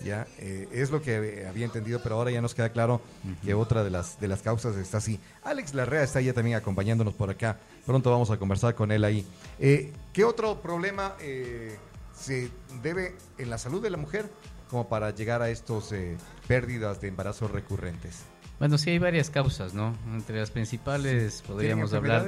Ya, 0.05 0.27
Eh, 0.39 0.69
es 0.73 0.91
lo 0.91 1.03
que 1.03 1.17
eh, 1.17 1.47
había 1.47 1.65
entendido, 1.65 2.01
pero 2.03 2.17
ahora 2.17 2.31
ya 2.31 2.41
nos 2.41 2.55
queda 2.55 2.71
claro 2.71 3.01
que 3.45 3.55
otra 3.55 3.83
de 3.85 3.91
las 3.91 4.21
de 4.21 4.29
las 4.29 4.43
causas 4.43 4.77
está 4.77 4.99
así. 4.99 5.19
Alex 5.43 5.75
Larrea 5.75 6.03
está 6.03 6.21
ya 6.21 6.33
también 6.33 6.57
acompañándonos 6.57 7.15
por 7.15 7.31
acá. 7.31 7.59
Pronto 7.87 8.11
vamos 8.11 8.31
a 8.31 8.37
conversar 8.37 8.75
con 8.75 8.93
él 8.93 9.05
ahí. 9.05 9.27
Eh, 9.59 9.93
¿Qué 10.13 10.25
otro 10.25 10.61
problema 10.61 11.15
eh, 11.21 11.77
se 12.15 12.51
debe 12.83 13.15
en 13.39 13.51
la 13.51 13.59
salud 13.59 13.83
de 13.83 13.91
la 13.91 13.97
mujer 13.97 14.31
como 14.69 14.89
para 14.89 15.11
llegar 15.15 15.43
a 15.43 15.51
estos 15.51 15.93
eh, 15.93 16.17
pérdidas 16.47 17.01
de 17.01 17.09
embarazos 17.09 17.51
recurrentes? 17.51 18.23
Bueno, 18.59 18.77
sí 18.77 18.91
hay 18.91 18.99
varias 18.99 19.31
causas, 19.31 19.73
¿no? 19.73 19.97
Entre 20.13 20.39
las 20.39 20.51
principales 20.51 21.43
podríamos 21.47 21.93
hablar... 21.93 22.27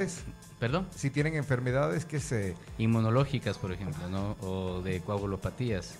¿Perdón? 0.59 0.87
Si 0.95 1.09
tienen 1.09 1.35
enfermedades 1.35 2.05
que 2.05 2.19
se... 2.19 2.55
Inmunológicas, 2.77 3.57
por 3.57 3.71
ejemplo, 3.71 4.07
¿no? 4.09 4.37
O 4.41 4.81
de 4.81 5.01
coagulopatías. 5.01 5.95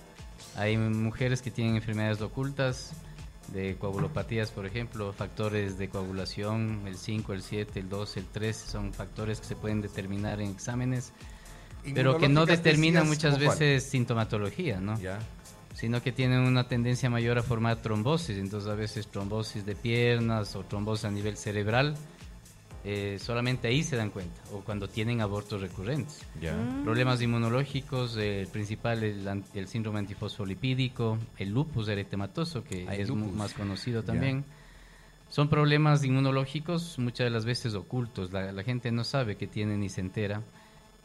Hay 0.56 0.76
mujeres 0.76 1.42
que 1.42 1.50
tienen 1.50 1.76
enfermedades 1.76 2.20
ocultas 2.20 2.92
de 3.48 3.76
coagulopatías, 3.76 4.50
por 4.50 4.66
ejemplo, 4.66 5.12
factores 5.12 5.78
de 5.78 5.88
coagulación, 5.88 6.82
el 6.86 6.96
5, 6.96 7.32
el 7.32 7.42
7, 7.42 7.80
el 7.80 7.88
2, 7.88 8.16
el 8.16 8.26
3, 8.26 8.56
son 8.56 8.92
factores 8.92 9.40
que 9.40 9.46
se 9.46 9.56
pueden 9.56 9.80
determinar 9.80 10.40
en 10.40 10.50
exámenes, 10.50 11.12
pero 11.94 12.18
que 12.18 12.28
no 12.28 12.46
determinan 12.46 13.06
muchas 13.06 13.34
¿cómo 13.34 13.46
cuál? 13.46 13.58
veces 13.58 13.84
sintomatología, 13.84 14.80
¿no? 14.80 14.98
Ya. 15.00 15.18
sino 15.74 16.02
que 16.02 16.12
tienen 16.12 16.40
una 16.40 16.68
tendencia 16.68 17.10
mayor 17.10 17.38
a 17.38 17.42
formar 17.42 17.82
trombosis, 17.82 18.38
entonces 18.38 18.70
a 18.70 18.74
veces 18.74 19.08
trombosis 19.08 19.66
de 19.66 19.74
piernas 19.74 20.54
o 20.54 20.64
trombosis 20.64 21.06
a 21.06 21.10
nivel 21.10 21.36
cerebral, 21.36 21.96
eh, 22.84 23.18
solamente 23.20 23.68
ahí 23.68 23.82
se 23.84 23.96
dan 23.96 24.10
cuenta, 24.10 24.40
o 24.52 24.60
cuando 24.60 24.88
tienen 24.88 25.20
abortos 25.20 25.60
recurrentes. 25.60 26.20
Ya. 26.40 26.56
Problemas 26.82 27.22
inmunológicos, 27.22 28.16
eh, 28.16 28.40
el 28.42 28.48
principal 28.48 29.02
el, 29.04 29.26
an- 29.28 29.44
el 29.54 29.68
síndrome 29.68 30.00
antifosfolipídico, 30.00 31.18
el 31.38 31.50
lupus 31.50 31.88
eritematoso, 31.88 32.64
que 32.64 32.82
el 32.84 33.00
es 33.00 33.08
lupus. 33.08 33.32
más 33.32 33.54
conocido 33.54 34.02
también. 34.02 34.44
Son 35.30 35.48
problemas 35.48 36.04
inmunológicos 36.04 36.98
muchas 36.98 37.24
de 37.26 37.30
las 37.30 37.44
veces 37.44 37.74
ocultos, 37.74 38.32
la, 38.32 38.52
la 38.52 38.62
gente 38.64 38.90
no 38.92 39.02
sabe 39.04 39.36
que 39.36 39.46
tiene 39.46 39.76
ni 39.78 39.88
se 39.88 40.00
entera 40.02 40.42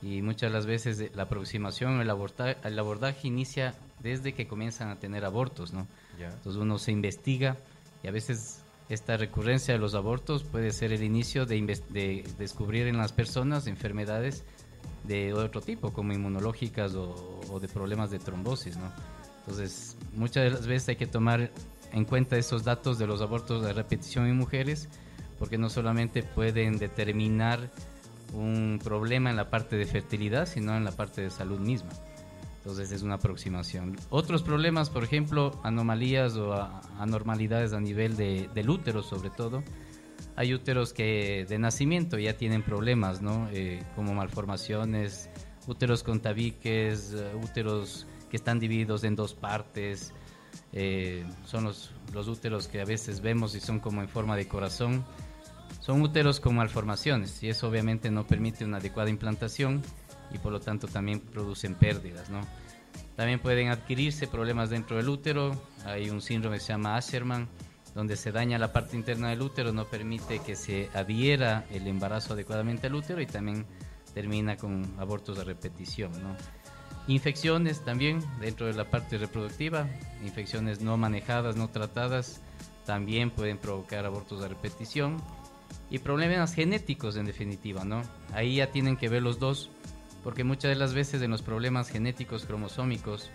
y 0.02 0.22
muchas 0.22 0.52
de 0.52 0.58
las 0.58 0.66
veces 0.66 1.00
eh, 1.00 1.12
la 1.16 1.24
aproximación, 1.24 2.02
el, 2.02 2.10
aborta- 2.10 2.58
el 2.64 2.78
abordaje 2.78 3.28
inicia 3.28 3.74
desde 4.02 4.34
que 4.34 4.46
comienzan 4.48 4.90
a 4.90 4.98
tener 4.98 5.24
abortos, 5.26 5.72
¿no? 5.74 5.88
Ya. 6.20 6.28
Entonces 6.28 6.62
uno 6.62 6.78
se 6.78 6.92
investiga 6.92 7.56
y 8.04 8.08
a 8.08 8.12
veces 8.12 8.62
esta 8.90 9.18
recurrencia 9.18 9.74
de 9.74 9.80
los 9.80 9.96
abortos 9.96 10.44
puede 10.44 10.72
ser 10.72 10.94
el 10.94 11.04
inicio 11.04 11.46
de, 11.46 12.26
descubrir 12.38 12.88
en 12.88 12.98
las 12.98 13.12
personas 13.12 13.68
enfermedades 13.68 14.44
de 15.04 15.34
otro 15.34 15.62
tipo, 15.62 15.92
como 15.92 16.14
inmunológicas 16.14 16.94
o, 16.96 17.60
de 17.60 17.68
problemas 17.68 18.12
de 18.12 18.20
trombosis. 18.20 18.78
Entonces, 19.40 19.98
muchas 20.14 20.44
de 20.46 20.50
las 20.52 20.68
veces 20.68 20.90
hay 20.90 20.96
que 20.96 21.08
tomar 21.08 21.52
en 21.92 22.06
cuenta 22.06 22.38
esos 22.38 22.64
datos 22.64 22.98
de 22.98 23.08
los 23.08 23.22
abortos 23.22 23.64
de 23.64 23.74
repetición 23.74 24.28
en 24.28 24.38
mujeres, 24.38 24.90
porque 25.40 25.58
no 25.58 25.70
solamente 25.70 26.24
pueden 26.24 26.78
determinar 26.78 27.70
un 28.34 28.80
problema 28.84 29.30
en 29.30 29.36
la 29.36 29.50
parte 29.50 29.78
de 29.78 29.86
fertilidad, 29.86 30.48
sino 30.48 30.76
en 30.76 30.84
la 30.84 30.92
parte 30.92 31.22
de 31.22 31.30
salud 31.30 31.60
misma. 31.60 31.90
Entonces 32.68 32.92
es 32.92 33.02
una 33.02 33.16
aproximación. 33.16 33.96
Otros 34.10 34.44
problemas, 34.44 34.90
por 34.90 35.02
ejemplo, 35.02 35.58
anomalías 35.64 36.36
o 36.36 36.54
anormalidades 37.00 37.72
a 37.72 37.80
nivel 37.80 38.18
de, 38.18 38.50
del 38.54 38.70
útero 38.70 39.04
sobre 39.04 39.30
todo. 39.30 39.64
Hay 40.36 40.54
úteros 40.54 40.92
que 40.92 41.46
de 41.48 41.60
nacimiento 41.60 42.20
ya 42.20 42.36
tienen 42.36 42.64
problemas, 42.64 43.22
¿no? 43.22 43.48
Eh, 43.54 43.82
como 43.96 44.14
malformaciones, 44.14 45.30
úteros 45.66 46.04
con 46.04 46.20
tabiques, 46.20 47.14
eh, 47.14 47.32
úteros 47.42 48.06
que 48.30 48.36
están 48.36 48.60
divididos 48.60 49.06
en 49.06 49.16
dos 49.16 49.34
partes. 49.34 50.14
eh, 50.74 51.26
son 51.46 51.64
los, 51.64 51.94
los 52.14 52.28
úteros 52.28 52.68
que 52.68 52.82
a 52.82 52.86
veces 52.86 53.22
vemos 53.22 53.56
y 53.56 53.62
son 53.62 53.80
como 53.80 54.02
en 54.02 54.10
forma 54.10 54.36
de 54.36 54.46
corazón. 54.50 55.06
Son 55.80 56.02
úteros 56.02 56.42
con 56.42 56.58
malformaciones 56.58 57.42
y 57.44 57.48
eso 57.48 57.70
obviamente 57.70 58.12
no 58.12 58.28
permite 58.28 58.66
una 58.66 58.80
adecuada 58.80 59.10
implantación 59.10 59.84
y 60.32 60.38
por 60.38 60.52
lo 60.52 60.60
tanto 60.60 60.88
también 60.88 61.20
producen 61.20 61.76
pérdidas, 61.76 62.30
¿no? 62.30 62.42
También 63.16 63.40
pueden 63.40 63.70
adquirirse 63.70 64.28
problemas 64.28 64.70
dentro 64.70 64.98
del 64.98 65.10
útero, 65.10 65.52
hay 65.86 66.10
un 66.10 66.22
síndrome 66.22 66.58
que 66.58 66.64
se 66.64 66.74
llama 66.74 66.98
Asherman, 66.98 67.48
donde 67.96 68.16
se 68.16 68.32
daña 68.32 68.60
la 68.60 68.72
parte 68.72 68.96
interna 68.96 69.30
del 69.30 69.42
útero, 69.42 69.72
no 69.74 69.86
permite 69.86 70.40
que 70.40 70.56
se 70.56 70.90
adhiera 70.94 71.66
el 71.72 71.88
embarazo 71.88 72.34
adecuadamente 72.34 72.88
al 72.88 72.96
útero 72.96 73.22
y 73.22 73.26
también 73.26 73.66
termina 74.14 74.56
con 74.56 74.86
abortos 75.00 75.38
de 75.38 75.44
repetición, 75.44 76.12
¿no? 76.22 76.36
Infecciones 77.08 77.84
también 77.86 78.22
dentro 78.40 78.68
de 78.68 78.74
la 78.74 78.90
parte 78.90 79.18
reproductiva, 79.18 79.88
infecciones 80.24 80.82
no 80.82 80.98
manejadas, 80.98 81.56
no 81.56 81.70
tratadas, 81.70 82.42
también 82.86 83.32
pueden 83.32 83.58
provocar 83.58 84.06
abortos 84.06 84.42
de 84.42 84.50
repetición 84.50 85.18
y 85.90 86.00
problemas 86.00 86.54
genéticos 86.54 87.16
en 87.16 87.26
definitiva, 87.26 87.84
¿no? 87.84 88.02
Ahí 88.34 88.58
ya 88.58 88.72
tienen 88.72 88.98
que 88.98 89.10
ver 89.10 89.24
los 89.24 89.40
dos, 89.40 89.70
porque 90.24 90.44
muchas 90.44 90.70
de 90.70 90.76
las 90.76 90.94
veces 90.94 91.22
en 91.22 91.32
los 91.32 91.42
problemas 91.42 91.90
genéticos 91.90 92.46
cromosómicos, 92.46 93.30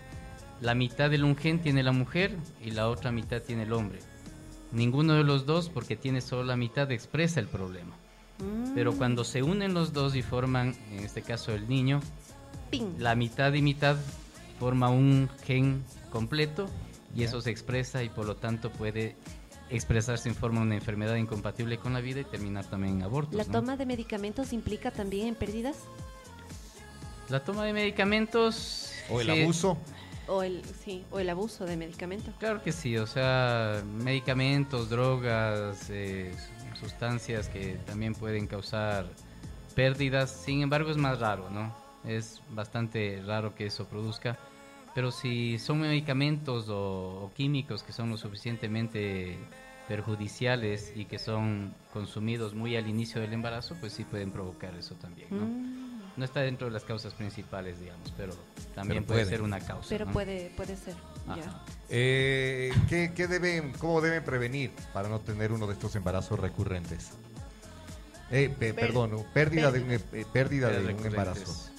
la 0.61 0.75
mitad 0.75 1.09
del 1.09 1.23
un 1.23 1.35
gen 1.35 1.59
tiene 1.59 1.83
la 1.83 1.91
mujer 1.91 2.35
y 2.63 2.71
la 2.71 2.89
otra 2.89 3.11
mitad 3.11 3.41
tiene 3.41 3.63
el 3.63 3.73
hombre. 3.73 3.99
Ninguno 4.71 5.13
de 5.13 5.23
los 5.23 5.45
dos, 5.45 5.69
porque 5.69 5.95
tiene 5.95 6.21
solo 6.21 6.43
la 6.43 6.55
mitad, 6.55 6.91
expresa 6.91 7.39
el 7.39 7.47
problema. 7.47 7.95
Pero 8.75 8.93
cuando 8.93 9.23
se 9.23 9.43
unen 9.43 9.73
los 9.73 9.93
dos 9.93 10.15
y 10.15 10.21
forman, 10.21 10.75
en 10.91 10.99
este 10.99 11.21
caso 11.21 11.53
el 11.53 11.69
niño, 11.69 12.01
Ping. 12.71 12.97
la 12.97 13.15
mitad 13.15 13.53
y 13.53 13.61
mitad 13.61 13.95
forma 14.59 14.89
un 14.89 15.29
gen 15.43 15.83
completo 16.09 16.69
y 17.15 17.23
eso 17.23 17.41
se 17.41 17.51
expresa 17.51 18.03
y 18.03 18.09
por 18.09 18.25
lo 18.25 18.35
tanto 18.35 18.71
puede 18.71 19.15
expresarse 19.69 20.29
en 20.29 20.35
forma 20.35 20.59
de 20.59 20.67
una 20.67 20.75
enfermedad 20.75 21.15
incompatible 21.15 21.77
con 21.77 21.93
la 21.93 22.01
vida 22.01 22.21
y 22.21 22.23
terminar 22.25 22.65
también 22.65 22.97
en 22.97 23.03
abortos. 23.03 23.35
¿La 23.35 23.43
¿no? 23.45 23.51
toma 23.51 23.77
de 23.77 23.85
medicamentos 23.85 24.53
implica 24.53 24.91
también 24.91 25.27
en 25.27 25.35
pérdidas? 25.35 25.77
La 27.33 27.39
toma 27.39 27.65
de 27.65 27.73
medicamentos... 27.73 28.91
O 29.09 29.19
el 29.19 29.25
sí, 29.25 29.41
abuso. 29.41 29.75
O 30.27 30.43
el, 30.43 30.61
sí, 30.85 31.03
o 31.09 31.19
el 31.19 31.27
abuso 31.31 31.65
de 31.65 31.75
medicamentos. 31.77 32.31
Claro 32.37 32.61
que 32.61 32.71
sí, 32.71 32.95
o 32.95 33.07
sea, 33.07 33.81
medicamentos, 33.83 34.87
drogas, 34.87 35.89
eh, 35.89 36.31
sustancias 36.79 37.49
que 37.49 37.79
también 37.87 38.13
pueden 38.13 38.45
causar 38.45 39.07
pérdidas, 39.73 40.29
sin 40.29 40.61
embargo 40.61 40.91
es 40.91 40.97
más 40.97 41.19
raro, 41.19 41.49
¿no? 41.49 41.75
Es 42.07 42.39
bastante 42.51 43.19
raro 43.25 43.55
que 43.55 43.65
eso 43.65 43.87
produzca, 43.87 44.37
pero 44.93 45.11
si 45.11 45.57
son 45.57 45.79
medicamentos 45.79 46.69
o, 46.69 47.23
o 47.23 47.31
químicos 47.33 47.81
que 47.81 47.93
son 47.93 48.11
lo 48.11 48.17
suficientemente 48.17 49.39
perjudiciales 49.87 50.93
y 50.95 51.05
que 51.05 51.17
son 51.17 51.73
consumidos 51.91 52.53
muy 52.53 52.75
al 52.75 52.87
inicio 52.87 53.19
del 53.21 53.33
embarazo, 53.33 53.75
pues 53.79 53.91
sí 53.93 54.03
pueden 54.03 54.29
provocar 54.29 54.75
eso 54.75 54.93
también, 54.93 55.29
¿no? 55.31 55.45
Mm. 55.45 55.82
No 56.15 56.25
está 56.25 56.41
dentro 56.41 56.67
de 56.67 56.73
las 56.73 56.83
causas 56.83 57.13
principales, 57.13 57.79
digamos, 57.79 58.13
pero 58.15 58.33
también 58.75 59.03
Pero 59.03 59.07
puede, 59.07 59.21
puede. 59.23 59.29
ser 59.31 59.41
una 59.41 59.59
causa. 59.59 59.89
Pero 59.89 60.05
¿no? 60.05 60.11
puede, 60.13 60.51
puede 60.55 60.75
ser. 60.77 60.93
Ya. 61.27 61.63
Eh, 61.89 62.71
¿qué, 62.87 63.13
qué 63.15 63.27
deben, 63.27 63.71
¿Cómo 63.73 63.99
deben 64.01 64.23
prevenir 64.23 64.71
para 64.93 65.09
no 65.09 65.19
tener 65.19 65.51
uno 65.51 65.65
de 65.65 65.73
estos 65.73 65.95
embarazos 65.95 66.39
recurrentes? 66.39 67.11
Eh, 68.31 68.49
pe- 68.49 68.73
Per- 68.73 68.87
perdón, 68.87 69.25
pérdida 69.33 69.71
de 69.71 69.81
un, 69.81 69.91
eh, 69.91 70.25
pérdida 70.31 70.69
de 70.69 70.93
un 70.93 71.05
embarazo. 71.05 71.69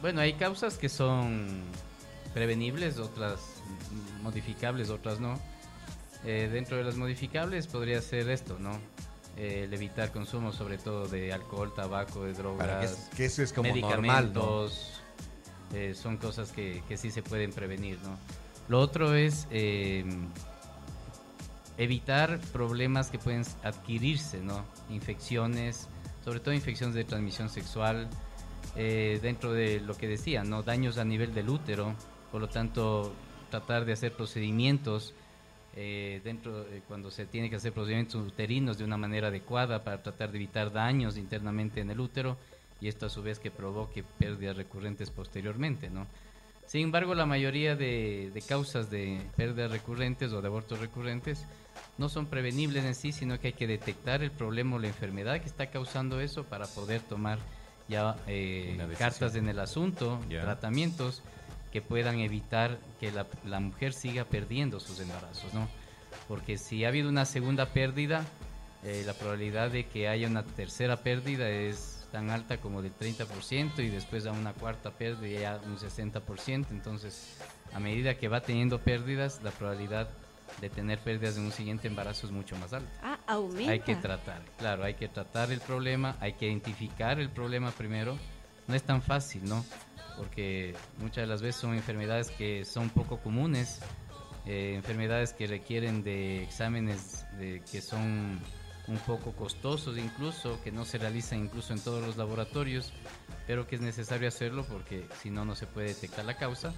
Bueno, 0.00 0.20
hay 0.20 0.34
causas 0.34 0.76
que 0.78 0.88
son 0.88 1.62
prevenibles, 2.34 2.98
otras 2.98 3.40
modificables, 4.22 4.90
otras 4.90 5.18
no. 5.20 5.38
Eh, 6.24 6.48
dentro 6.52 6.76
de 6.76 6.84
las 6.84 6.96
modificables 6.96 7.66
podría 7.68 8.00
ser 8.02 8.28
esto, 8.30 8.58
¿no? 8.58 8.78
El 9.36 9.72
evitar 9.72 10.10
consumo 10.10 10.52
sobre 10.52 10.78
todo 10.78 11.06
de 11.06 11.32
alcohol, 11.32 11.72
tabaco, 11.74 12.24
de 12.24 12.34
Para 12.34 12.80
que, 12.80 12.86
drogas, 12.86 13.10
que 13.16 13.24
eso 13.26 13.42
es 13.42 13.52
como 13.52 13.68
normal, 13.68 14.32
¿no? 14.34 14.40
medicamentos, 14.40 15.00
eh, 15.72 15.94
son 15.94 16.16
cosas 16.16 16.50
que, 16.50 16.82
que 16.88 16.96
sí 16.96 17.10
se 17.10 17.22
pueden 17.22 17.52
prevenir, 17.52 17.98
¿no? 18.02 18.18
Lo 18.68 18.80
otro 18.80 19.14
es 19.14 19.46
eh, 19.50 20.04
evitar 21.78 22.38
problemas 22.52 23.10
que 23.10 23.18
pueden 23.18 23.44
adquirirse, 23.62 24.40
¿no? 24.40 24.64
Infecciones, 24.90 25.88
sobre 26.24 26.40
todo 26.40 26.52
infecciones 26.52 26.94
de 26.94 27.04
transmisión 27.04 27.48
sexual, 27.48 28.08
eh, 28.76 29.18
dentro 29.22 29.52
de 29.52 29.80
lo 29.80 29.96
que 29.96 30.08
decía, 30.08 30.44
¿no? 30.44 30.62
Daños 30.62 30.98
a 30.98 31.04
nivel 31.04 31.32
del 31.34 31.48
útero, 31.48 31.94
por 32.30 32.40
lo 32.40 32.48
tanto, 32.48 33.14
tratar 33.50 33.84
de 33.84 33.92
hacer 33.92 34.12
procedimientos 34.12 35.14
eh, 35.76 36.20
dentro 36.24 36.64
de 36.64 36.80
cuando 36.80 37.10
se 37.10 37.26
tiene 37.26 37.50
que 37.50 37.56
hacer 37.56 37.72
procedimientos 37.72 38.26
uterinos 38.26 38.78
de 38.78 38.84
una 38.84 38.96
manera 38.96 39.28
adecuada 39.28 39.84
para 39.84 40.02
tratar 40.02 40.30
de 40.30 40.38
evitar 40.38 40.72
daños 40.72 41.16
internamente 41.16 41.80
en 41.80 41.90
el 41.90 42.00
útero 42.00 42.36
y 42.80 42.88
esto 42.88 43.06
a 43.06 43.10
su 43.10 43.22
vez 43.22 43.38
que 43.38 43.50
provoque 43.50 44.04
pérdidas 44.18 44.56
recurrentes 44.56 45.10
posteriormente, 45.10 45.90
¿no? 45.90 46.06
Sin 46.66 46.82
embargo, 46.82 47.14
la 47.14 47.24
mayoría 47.24 47.76
de, 47.76 48.30
de 48.32 48.42
causas 48.42 48.90
de 48.90 49.20
pérdidas 49.36 49.70
recurrentes 49.70 50.32
o 50.32 50.42
de 50.42 50.48
abortos 50.48 50.78
recurrentes 50.78 51.46
no 51.96 52.08
son 52.08 52.26
prevenibles 52.26 52.84
en 52.84 52.94
sí, 52.94 53.12
sino 53.12 53.40
que 53.40 53.48
hay 53.48 53.52
que 53.54 53.66
detectar 53.66 54.22
el 54.22 54.30
problema 54.30 54.76
o 54.76 54.78
la 54.78 54.88
enfermedad 54.88 55.40
que 55.40 55.46
está 55.46 55.70
causando 55.70 56.20
eso 56.20 56.44
para 56.44 56.66
poder 56.66 57.00
tomar 57.00 57.38
ya 57.88 58.16
eh, 58.26 58.78
cartas 58.98 59.34
en 59.34 59.48
el 59.48 59.58
asunto, 59.58 60.20
tratamientos 60.28 61.22
que 61.72 61.82
puedan 61.82 62.20
evitar 62.20 62.78
que 63.00 63.12
la, 63.12 63.26
la 63.44 63.60
mujer 63.60 63.92
siga 63.92 64.24
perdiendo 64.24 64.80
sus 64.80 65.00
embarazos, 65.00 65.52
¿no? 65.54 65.68
Porque 66.26 66.58
si 66.58 66.84
ha 66.84 66.88
habido 66.88 67.08
una 67.08 67.24
segunda 67.24 67.66
pérdida, 67.66 68.24
eh, 68.84 69.02
la 69.06 69.14
probabilidad 69.14 69.70
de 69.70 69.86
que 69.86 70.08
haya 70.08 70.28
una 70.28 70.44
tercera 70.44 70.96
pérdida 70.98 71.48
es 71.48 72.06
tan 72.12 72.30
alta 72.30 72.58
como 72.58 72.80
del 72.80 72.94
30% 72.96 73.80
y 73.80 73.88
después 73.88 74.24
a 74.26 74.32
una 74.32 74.52
cuarta 74.52 74.90
pérdida 74.90 75.40
ya 75.40 75.60
un 75.66 75.76
60%. 75.76 76.66
Entonces, 76.70 77.36
a 77.74 77.80
medida 77.80 78.14
que 78.16 78.28
va 78.28 78.40
teniendo 78.40 78.78
pérdidas, 78.78 79.40
la 79.42 79.50
probabilidad 79.50 80.08
de 80.60 80.70
tener 80.70 80.98
pérdidas 80.98 81.36
en 81.36 81.44
un 81.44 81.52
siguiente 81.52 81.88
embarazo 81.88 82.26
es 82.26 82.32
mucho 82.32 82.56
más 82.56 82.72
alta. 82.72 82.90
Ah, 83.02 83.18
aumenta. 83.26 83.72
Hay 83.72 83.80
que 83.80 83.96
tratar, 83.96 84.42
claro, 84.58 84.84
hay 84.84 84.94
que 84.94 85.08
tratar 85.08 85.52
el 85.52 85.60
problema, 85.60 86.16
hay 86.20 86.34
que 86.34 86.46
identificar 86.46 87.20
el 87.20 87.30
problema 87.30 87.70
primero. 87.72 88.16
No 88.66 88.74
es 88.74 88.82
tan 88.82 89.02
fácil, 89.02 89.44
¿no? 89.48 89.64
Porque 90.18 90.74
muchas 90.98 91.22
de 91.22 91.26
las 91.28 91.40
veces 91.40 91.60
son 91.60 91.74
enfermedades 91.74 92.30
que 92.30 92.64
son 92.64 92.90
poco 92.90 93.18
comunes, 93.20 93.80
eh, 94.46 94.74
enfermedades 94.74 95.32
que 95.32 95.46
requieren 95.46 96.02
de 96.02 96.42
exámenes 96.42 97.24
de, 97.38 97.62
que 97.70 97.80
son 97.80 98.40
un 98.88 98.98
poco 99.06 99.32
costosos 99.32 99.96
incluso, 99.98 100.60
que 100.62 100.72
no 100.72 100.84
se 100.84 100.98
realizan 100.98 101.38
incluso 101.40 101.72
en 101.72 101.80
todos 101.80 102.04
los 102.04 102.16
laboratorios, 102.16 102.92
pero 103.46 103.66
que 103.66 103.76
es 103.76 103.82
necesario 103.82 104.26
hacerlo 104.26 104.66
porque 104.68 105.06
si 105.22 105.30
no, 105.30 105.44
no 105.44 105.54
se 105.54 105.66
puede 105.66 105.88
detectar 105.88 106.24
la 106.24 106.36
causa. 106.36 106.74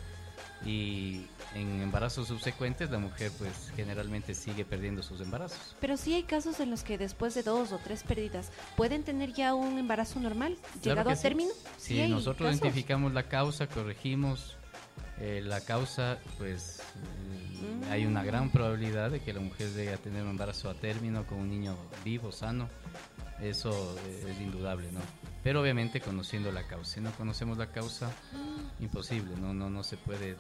Y 0.64 1.26
en 1.54 1.80
embarazos 1.80 2.28
subsecuentes 2.28 2.90
la 2.90 2.98
mujer 2.98 3.32
pues 3.38 3.72
generalmente 3.74 4.34
sigue 4.34 4.64
perdiendo 4.64 5.02
sus 5.02 5.20
embarazos. 5.20 5.74
Pero 5.80 5.96
sí 5.96 6.14
hay 6.14 6.22
casos 6.24 6.60
en 6.60 6.70
los 6.70 6.82
que 6.82 6.98
después 6.98 7.34
de 7.34 7.42
dos 7.42 7.72
o 7.72 7.78
tres 7.78 8.02
pérdidas 8.02 8.50
pueden 8.76 9.02
tener 9.02 9.32
ya 9.32 9.54
un 9.54 9.78
embarazo 9.78 10.20
normal, 10.20 10.56
llegado 10.82 11.10
a 11.10 11.16
sí. 11.16 11.22
término. 11.22 11.50
Si 11.78 11.94
Sí 11.94 12.00
hay 12.00 12.10
nosotros 12.10 12.50
casos. 12.50 12.62
identificamos 12.62 13.12
la 13.14 13.22
causa, 13.24 13.66
corregimos 13.68 14.56
eh, 15.18 15.42
la 15.44 15.60
causa, 15.60 16.18
pues 16.38 16.82
mm, 17.84 17.90
hay 17.90 18.06
una 18.06 18.24
gran 18.24 18.50
probabilidad 18.50 19.10
de 19.10 19.20
que 19.20 19.34
la 19.34 19.40
mujer 19.40 19.68
llegue 19.74 19.92
a 19.92 19.98
tener 19.98 20.22
un 20.22 20.30
embarazo 20.30 20.70
a 20.70 20.74
término 20.74 21.26
con 21.26 21.38
un 21.38 21.50
niño 21.50 21.76
vivo, 22.04 22.32
sano. 22.32 22.68
Eso 23.42 23.96
eh, 24.06 24.26
es 24.30 24.40
indudable, 24.40 24.90
¿no? 24.92 25.00
Pero 25.42 25.62
obviamente 25.62 26.00
conociendo 26.00 26.52
la 26.52 26.66
causa. 26.66 26.94
Si 26.94 27.00
no 27.00 27.10
conocemos 27.12 27.56
la 27.56 27.72
causa, 27.72 28.10
imposible, 28.78 29.34
no, 29.36 29.54
no, 29.54 29.70
no 29.70 29.82
se 29.82 29.96
puede 29.96 30.36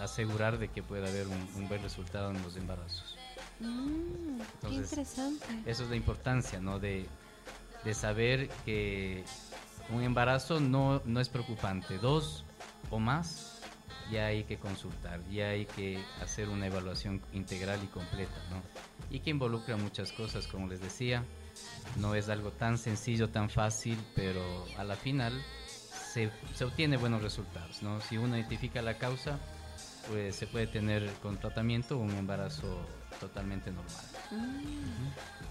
asegurar 0.00 0.58
de 0.58 0.68
que 0.68 0.82
pueda 0.82 1.08
haber 1.08 1.26
un, 1.26 1.48
un 1.56 1.68
buen 1.68 1.82
resultado 1.82 2.30
en 2.30 2.40
los 2.42 2.56
embarazos. 2.56 3.16
Mm, 3.60 4.38
qué 4.38 4.44
Entonces, 4.66 4.90
interesante. 4.90 5.46
Eso 5.66 5.84
es 5.84 5.90
la 5.90 5.96
importancia, 5.96 6.60
¿no? 6.60 6.78
De, 6.78 7.06
de 7.84 7.94
saber 7.94 8.48
que 8.64 9.24
un 9.90 10.02
embarazo 10.02 10.60
no, 10.60 11.02
no 11.04 11.20
es 11.20 11.28
preocupante. 11.28 11.98
Dos 11.98 12.44
o 12.90 12.98
más, 12.98 13.60
ya 14.10 14.26
hay 14.26 14.44
que 14.44 14.58
consultar, 14.58 15.20
ya 15.30 15.48
hay 15.48 15.66
que 15.66 16.02
hacer 16.22 16.48
una 16.48 16.66
evaluación 16.66 17.20
integral 17.32 17.80
y 17.82 17.86
completa, 17.88 18.36
¿no? 18.50 18.62
Y 19.10 19.20
que 19.20 19.30
involucra 19.30 19.76
muchas 19.76 20.12
cosas, 20.12 20.46
como 20.46 20.68
les 20.68 20.80
decía. 20.80 21.24
No 21.96 22.14
es 22.14 22.28
algo 22.28 22.50
tan 22.50 22.78
sencillo, 22.78 23.30
tan 23.30 23.50
fácil, 23.50 23.98
pero 24.14 24.42
a 24.78 24.84
la 24.84 24.96
final 24.96 25.32
se, 26.12 26.30
se 26.54 26.64
obtiene 26.64 26.96
buenos 26.96 27.22
resultados, 27.22 27.82
¿no? 27.82 28.00
Si 28.00 28.16
uno 28.16 28.36
identifica 28.36 28.82
la 28.82 28.98
causa, 28.98 29.38
pues 30.08 30.36
se 30.36 30.46
puede 30.46 30.66
tener 30.66 31.10
con 31.22 31.38
tratamiento 31.38 31.96
un 31.98 32.10
embarazo 32.10 32.86
totalmente 33.20 33.70
normal. 33.70 34.04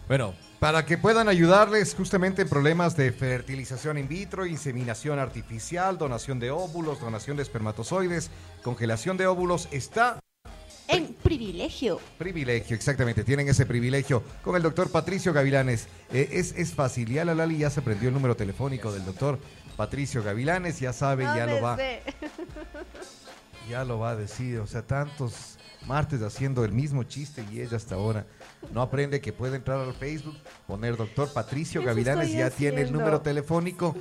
Bueno, 0.08 0.34
para 0.60 0.86
que 0.86 0.98
puedan 0.98 1.30
ayudarles 1.30 1.96
justamente 1.96 2.44
en 2.44 2.50
problemas 2.50 2.98
de 2.98 3.12
fertilización 3.12 3.98
in 3.98 4.08
vitro, 4.08 4.46
inseminación 4.46 5.18
artificial, 5.18 5.98
donación 5.98 6.40
de 6.40 6.52
óvulos, 6.52 7.00
donación 7.00 7.38
de 7.38 7.44
espermatozoides, 7.44 8.30
congelación 8.64 9.18
de 9.18 9.28
óvulos, 9.28 9.68
está 9.72 10.20
En 10.88 11.14
privilegio. 11.14 12.00
privilegio, 12.18 12.76
exactamente, 12.76 13.24
tienen 13.24 13.48
ese 13.48 13.66
privilegio 13.66 14.22
con 14.44 14.56
el 14.56 14.62
doctor 14.62 14.92
Patricio 14.92 15.34
Gavilanes. 15.34 15.88
Eh, 16.12 16.30
es, 16.34 16.54
es 16.58 16.74
fácil, 16.74 17.10
ya 17.10 17.26
la 17.26 17.34
Lali 17.34 17.60
ya 17.60 17.70
se 17.70 17.80
aprendió 17.80 18.10
el 18.10 18.14
número 18.14 18.36
telefónico 18.36 18.92
del 18.92 19.06
doctor 19.06 19.40
Patricio 19.78 20.24
Gavilanes, 20.24 20.80
ya 20.80 20.94
sabe, 20.94 21.24
ya 21.24 21.46
lo 21.46 21.62
va, 21.62 21.78
ya 23.70 23.84
lo 23.86 24.00
va 24.00 24.12
a 24.12 24.16
decir, 24.16 24.60
o 24.60 24.68
sea, 24.68 24.82
tantos 24.82 25.58
martes 25.88 26.22
haciendo 26.22 26.64
el 26.64 26.72
mismo 26.72 27.04
chiste 27.04 27.44
y 27.52 27.62
ella 27.62 27.78
hasta 27.78 27.96
ahora 27.96 28.26
no 28.72 28.82
aprende 28.82 29.20
que 29.20 29.34
puede 29.34 29.58
entrar 29.58 29.80
al 29.80 29.94
Facebook, 29.94 30.36
poner 30.68 30.96
doctor 30.96 31.32
Patricio 31.34 31.84
Gavilanes, 31.84 32.32
ya 32.32 32.50
tiene 32.50 32.82
el 32.82 32.92
número 32.92 33.22
telefónico 33.22 33.96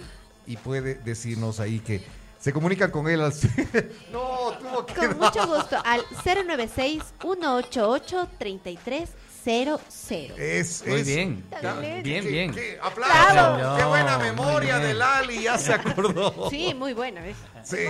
y 0.47 0.57
puede 0.57 0.95
decirnos 0.97 1.61
ahí 1.61 1.81
que 1.81 2.03
se 2.39 2.53
comunican 2.53 2.91
con 2.91 3.09
él 3.09 3.21
al... 3.21 3.33
no, 4.13 4.42
tuvo 4.59 4.87
que... 4.87 4.95
Con 4.95 5.19
mucho 5.19 5.47
gusto. 5.47 5.77
Al 5.85 6.01
096-188-3300. 6.25 9.09
Es, 10.39 10.85
Muy 10.87 11.01
es- 11.01 11.07
bien, 11.07 11.45
bien, 12.03 12.23
¿Qué- 12.25 12.31
bien. 12.31 12.55
qué? 12.55 12.79
¡Aplausos! 12.81 13.33
Claro. 13.33 13.77
¡Qué 13.77 13.85
buena 13.85 14.17
memoria 14.19 14.77
bien. 14.79 14.89
de 14.89 14.95
Lali! 14.95 15.43
Ya 15.43 15.59
se 15.59 15.73
acordó. 15.75 16.49
Sí, 16.49 16.73
muy 16.75 16.93
buena. 16.93 17.21
¿ves? 17.23 17.37
Sí. 17.65 17.77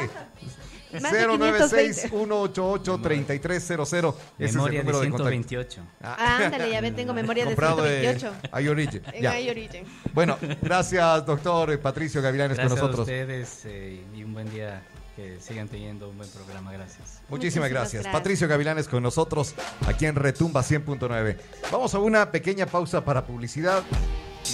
De 0.92 0.98
520. 0.98 2.08
096-188-3300. 2.10 4.14
Ese 4.14 4.44
es 4.44 4.50
el 4.50 4.56
Memoria 4.56 4.78
de 4.80 4.84
número 4.84 5.00
de 5.00 5.08
contacto. 5.10 5.30
128. 5.30 5.82
Ah, 6.02 6.36
ándale, 6.44 6.70
ya 6.70 6.80
ven, 6.82 6.94
tengo 6.94 7.14
memoria 7.14 7.44
de 7.44 7.50
Comprado 7.50 7.82
de 7.82 8.00
128. 8.18 8.60
iOrigin. 8.60 9.02
En 9.14 9.22
Ya. 9.22 9.40
iOrigin. 9.40 9.84
Bueno, 10.12 10.36
gracias, 10.60 11.24
doctor 11.24 11.80
Patricio 11.80 12.20
Gavilanes, 12.20 12.58
Gracias 12.58 12.78
con 12.78 12.90
a 12.90 12.92
nosotros. 12.92 13.08
ustedes 13.08 13.62
eh, 13.64 14.04
y 14.14 14.22
un 14.22 14.34
buen 14.34 14.50
día. 14.50 14.82
Que 15.16 15.38
sigan 15.40 15.68
teniendo 15.68 16.08
un 16.08 16.16
buen 16.16 16.28
programa. 16.30 16.72
Gracias. 16.72 17.20
Muchísimas 17.28 17.30
Muchísimas 17.30 17.70
gracias. 17.70 18.02
gracias. 18.02 18.12
Patricio 18.12 18.48
Gavilanes 18.48 18.88
con 18.88 19.02
nosotros 19.02 19.54
aquí 19.86 20.06
en 20.06 20.14
Retumba 20.14 20.62
100.9. 20.62 21.36
Vamos 21.70 21.94
a 21.94 21.98
una 21.98 22.30
pequeña 22.30 22.66
pausa 22.66 23.04
para 23.04 23.26
publicidad. 23.26 23.82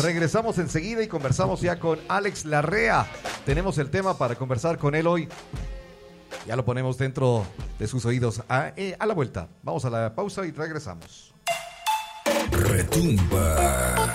Regresamos 0.00 0.58
enseguida 0.58 1.02
y 1.02 1.08
conversamos 1.08 1.60
ya 1.60 1.78
con 1.78 1.98
Alex 2.08 2.44
Larrea. 2.44 3.06
Tenemos 3.46 3.78
el 3.78 3.90
tema 3.90 4.18
para 4.18 4.34
conversar 4.34 4.78
con 4.78 4.94
él 4.94 5.06
hoy. 5.06 5.28
Ya 6.46 6.56
lo 6.56 6.64
ponemos 6.64 6.98
dentro 6.98 7.46
de 7.78 7.86
sus 7.86 8.04
oídos. 8.04 8.42
A, 8.48 8.72
eh, 8.76 8.96
a 8.98 9.06
la 9.06 9.14
vuelta. 9.14 9.48
Vamos 9.62 9.84
a 9.84 9.90
la 9.90 10.14
pausa 10.14 10.44
y 10.44 10.50
regresamos. 10.50 11.32
Retumba. 12.50 14.14